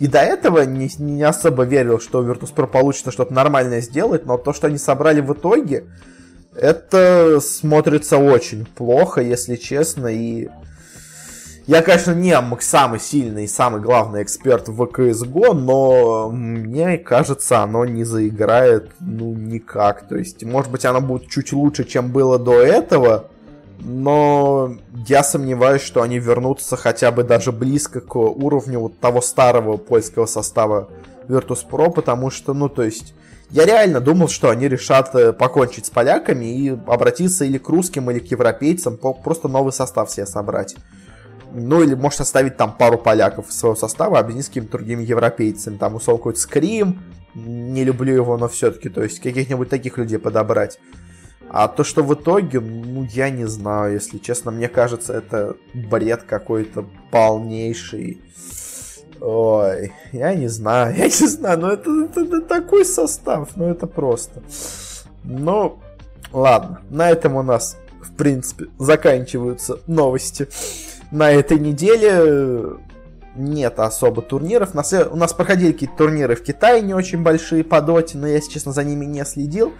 и 0.00 0.06
до 0.08 0.18
этого 0.18 0.62
не, 0.62 0.90
не 0.98 1.22
особо 1.22 1.62
верил, 1.64 2.00
что 2.00 2.24
Virtus.pro 2.24 2.66
получится 2.66 3.12
что-то 3.12 3.32
нормальное 3.32 3.80
сделать, 3.80 4.26
но 4.26 4.38
то, 4.38 4.52
что 4.52 4.66
они 4.66 4.78
собрали 4.78 5.20
в 5.20 5.32
итоге, 5.32 5.84
это 6.56 7.40
смотрится 7.40 8.18
очень 8.18 8.66
плохо, 8.66 9.20
если 9.20 9.56
честно, 9.56 10.08
и 10.08 10.48
я, 11.66 11.80
конечно, 11.80 12.12
не 12.12 12.36
самый 12.60 13.00
сильный 13.00 13.44
и 13.44 13.48
самый 13.48 13.80
главный 13.80 14.22
эксперт 14.22 14.68
в 14.68 14.82
CSGO, 14.82 15.54
но 15.54 16.30
мне 16.30 16.98
кажется, 16.98 17.60
оно 17.60 17.86
не 17.86 18.04
заиграет 18.04 18.90
ну 19.00 19.32
никак. 19.32 20.06
То 20.06 20.16
есть, 20.16 20.44
может 20.44 20.70
быть, 20.70 20.84
оно 20.84 21.00
будет 21.00 21.28
чуть 21.28 21.54
лучше, 21.54 21.84
чем 21.84 22.12
было 22.12 22.38
до 22.38 22.60
этого, 22.60 23.30
но 23.78 24.76
я 25.06 25.22
сомневаюсь, 25.22 25.80
что 25.80 26.02
они 26.02 26.18
вернутся 26.18 26.76
хотя 26.76 27.10
бы 27.10 27.24
даже 27.24 27.50
близко 27.50 28.02
к 28.02 28.14
уровню 28.16 28.80
вот 28.80 28.98
того 29.00 29.22
старого 29.22 29.78
польского 29.78 30.26
состава 30.26 30.90
Virtus.pro, 31.28 31.90
потому 31.90 32.30
что, 32.30 32.52
ну, 32.52 32.68
то 32.68 32.82
есть, 32.82 33.14
я 33.50 33.66
реально 33.66 34.00
думал, 34.00 34.28
что 34.28 34.50
они 34.50 34.68
решат 34.68 35.14
э, 35.14 35.32
покончить 35.32 35.86
с 35.86 35.90
поляками 35.90 36.44
и 36.44 36.70
обратиться 36.70 37.44
или 37.44 37.58
к 37.58 37.68
русским, 37.68 38.10
или 38.10 38.18
к 38.18 38.30
европейцам, 38.30 38.96
просто 38.96 39.48
новый 39.48 39.72
состав 39.72 40.10
себе 40.10 40.26
собрать. 40.26 40.76
Ну, 41.52 41.82
или 41.82 41.94
может 41.94 42.20
оставить 42.20 42.56
там 42.56 42.76
пару 42.76 42.98
поляков 42.98 43.48
из 43.48 43.56
своего 43.56 43.76
состава, 43.76 44.18
объединить 44.18 44.46
с 44.46 44.48
какими-то 44.48 44.72
другими 44.72 45.04
европейцами. 45.04 45.76
Там, 45.76 45.94
условно, 45.94 46.18
какой-то 46.18 46.40
Скрим, 46.40 47.00
не 47.34 47.84
люблю 47.84 48.14
его, 48.14 48.36
но 48.36 48.48
все-таки, 48.48 48.88
то 48.88 49.02
есть 49.02 49.20
каких-нибудь 49.20 49.68
таких 49.68 49.98
людей 49.98 50.18
подобрать. 50.18 50.78
А 51.48 51.68
то, 51.68 51.84
что 51.84 52.02
в 52.02 52.12
итоге, 52.14 52.58
ну, 52.58 53.06
я 53.12 53.30
не 53.30 53.46
знаю, 53.46 53.94
если 53.94 54.18
честно, 54.18 54.50
мне 54.50 54.68
кажется, 54.68 55.12
это 55.12 55.56
бред 55.72 56.24
какой-то 56.24 56.86
полнейший. 57.12 58.20
Ой, 59.20 59.92
я 60.12 60.34
не 60.34 60.48
знаю, 60.48 60.94
я 60.98 61.04
не 61.04 61.10
знаю, 61.10 61.58
но 61.58 61.72
это, 61.72 61.90
это, 62.04 62.20
это 62.20 62.40
такой 62.40 62.84
состав, 62.84 63.50
ну 63.56 63.68
это 63.68 63.86
просто. 63.86 64.42
Ну, 65.24 65.78
ладно, 66.32 66.80
на 66.90 67.10
этом 67.10 67.36
у 67.36 67.42
нас, 67.42 67.76
в 68.02 68.14
принципе, 68.14 68.66
заканчиваются 68.78 69.78
новости 69.86 70.48
на 71.10 71.30
этой 71.30 71.58
неделе 71.58 72.78
нет 73.36 73.78
особо 73.78 74.22
турниров. 74.22 74.70
У 74.74 75.16
нас 75.16 75.32
проходили 75.32 75.72
какие-то 75.72 75.96
турниры 75.96 76.36
в 76.36 76.42
Китае 76.42 76.82
не 76.82 76.94
очень 76.94 77.22
большие 77.22 77.64
по 77.64 77.80
доте, 77.80 78.18
но 78.18 78.26
я, 78.26 78.34
если 78.34 78.52
честно, 78.52 78.72
за 78.72 78.84
ними 78.84 79.04
не 79.04 79.24
следил. 79.24 79.72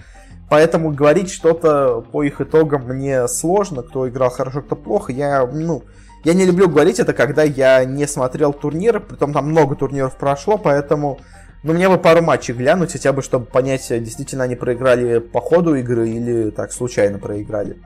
Поэтому 0.51 0.93
говорить 0.93 1.31
что-то 1.31 2.05
по 2.13 2.23
их 2.23 2.41
итогам 2.41 2.87
мне 2.87 3.27
сложно. 3.29 3.83
Кто 3.83 4.09
играл 4.09 4.31
хорошо, 4.31 4.63
кто 4.63 4.77
плохо. 4.77 5.13
Я, 5.13 5.47
ну, 5.47 5.85
я 6.25 6.35
не 6.35 6.45
люблю 6.47 6.69
говорить 6.69 6.99
это, 6.99 7.13
когда 7.13 7.43
я 7.43 7.85
не 7.85 8.07
смотрел 8.07 8.53
турниры. 8.53 9.01
Притом 9.01 9.33
там 9.33 9.51
много 9.51 9.77
турниров 9.77 10.17
прошло, 10.17 10.59
поэтому... 10.59 11.21
Ну, 11.63 11.73
мне 11.73 11.89
бы 11.89 11.97
пару 11.97 12.21
матчей 12.21 12.53
глянуть, 12.53 12.93
хотя 12.93 13.15
бы, 13.15 13.23
чтобы 13.23 13.47
понять, 13.47 13.87
действительно 13.89 14.45
они 14.45 14.55
проиграли 14.55 15.19
по 15.19 15.41
ходу 15.41 15.75
игры 15.77 16.11
или 16.11 16.51
так 16.51 16.73
случайно 16.73 17.19
проиграли. 17.19 17.79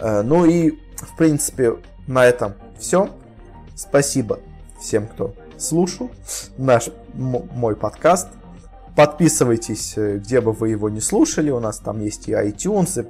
Э, 0.00 0.22
ну 0.22 0.44
и, 0.44 0.72
в 0.96 1.16
принципе, 1.16 1.76
на 2.08 2.26
этом 2.26 2.54
все. 2.78 3.10
Спасибо 3.76 4.40
всем, 4.80 5.06
кто 5.06 5.34
слушал 5.56 6.10
наш 6.58 6.88
мой 7.14 7.76
подкаст. 7.76 8.28
Подписывайтесь, 8.96 9.94
э, 9.96 10.16
где 10.16 10.40
бы 10.40 10.52
вы 10.52 10.70
его 10.70 10.88
не 10.88 11.00
слушали. 11.00 11.50
У 11.50 11.60
нас 11.60 11.78
там 11.78 12.00
есть 12.00 12.28
и 12.28 12.32
iTunes, 12.32 13.02
и 13.02 13.06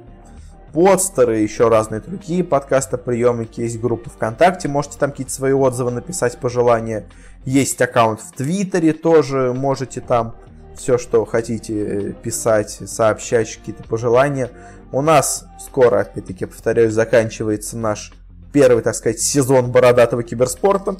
подстеры, 0.73 1.37
еще 1.37 1.69
разные 1.69 2.01
другие 2.01 2.43
подкасты, 2.43 2.97
приемники. 2.97 3.61
Есть 3.61 3.79
группа 3.79 4.09
ВКонтакте, 4.09 4.67
можете 4.67 4.97
там 4.97 5.11
какие-то 5.11 5.33
свои 5.33 5.53
отзывы 5.53 5.91
написать, 5.91 6.37
пожелания. 6.37 7.07
Есть 7.45 7.81
аккаунт 7.81 8.21
в 8.21 8.31
Твиттере, 8.33 8.93
тоже 8.93 9.53
можете 9.53 10.01
там 10.01 10.35
все, 10.75 10.97
что 10.97 11.25
хотите 11.25 11.73
э, 11.73 12.13
писать, 12.13 12.69
сообщать, 12.85 13.55
какие-то 13.57 13.83
пожелания. 13.83 14.51
У 14.91 15.01
нас 15.01 15.45
скоро, 15.59 16.01
опять-таки, 16.01 16.45
повторяю, 16.45 16.91
заканчивается 16.91 17.77
наш 17.77 18.13
первый, 18.53 18.81
так 18.83 18.95
сказать, 18.95 19.19
сезон 19.19 19.71
бородатого 19.71 20.23
киберспорта. 20.23 20.97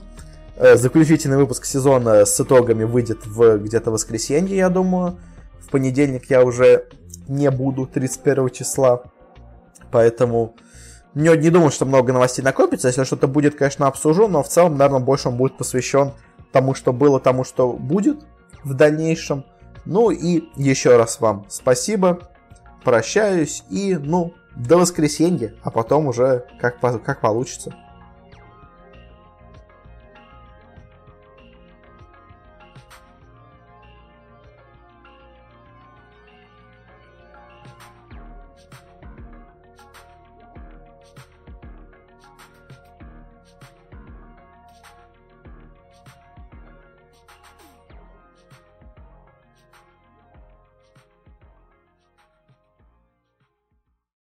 Э, 0.58 0.76
заключительный 0.76 1.38
выпуск 1.38 1.66
сезона 1.66 2.26
с 2.26 2.40
итогами 2.40 2.84
выйдет 2.84 3.26
в 3.26 3.58
где-то 3.60 3.92
воскресенье, 3.92 4.58
я 4.58 4.70
думаю. 4.70 5.20
В 5.60 5.70
понедельник 5.70 6.30
я 6.30 6.44
уже 6.44 6.88
не 7.28 7.52
буду 7.52 7.86
31 7.86 8.50
числа. 8.50 9.04
Поэтому 9.92 10.56
не, 11.14 11.36
не 11.38 11.50
думаю, 11.50 11.72
что 11.72 11.86
много 11.86 12.14
новостей 12.14 12.44
накопится. 12.44 12.88
Если 12.88 13.04
что-то 13.04 13.28
будет, 13.28 13.56
конечно, 13.56 13.88
обсужу, 13.88 14.28
но 14.28 14.44
в 14.44 14.48
целом, 14.48 14.78
наверное, 14.78 15.00
больше 15.00 15.30
он 15.30 15.38
будет 15.38 15.58
посвящен 15.58 16.14
тому, 16.52 16.74
что 16.74 16.94
было, 16.94 17.20
тому, 17.20 17.44
что 17.44 17.74
будет 17.74 18.20
в 18.64 18.74
дальнейшем. 18.74 19.44
Ну 19.86 20.12
и 20.12 20.44
еще 20.56 20.98
раз 20.98 21.20
вам 21.20 21.46
спасибо. 21.50 22.20
Прощаюсь 22.84 23.64
и, 23.70 23.96
ну, 23.96 24.34
до 24.56 24.78
воскресенья, 24.78 25.54
а 25.64 25.72
потом 25.72 26.08
уже 26.08 26.46
как, 26.60 26.80
как 26.80 27.22
получится. 27.22 27.74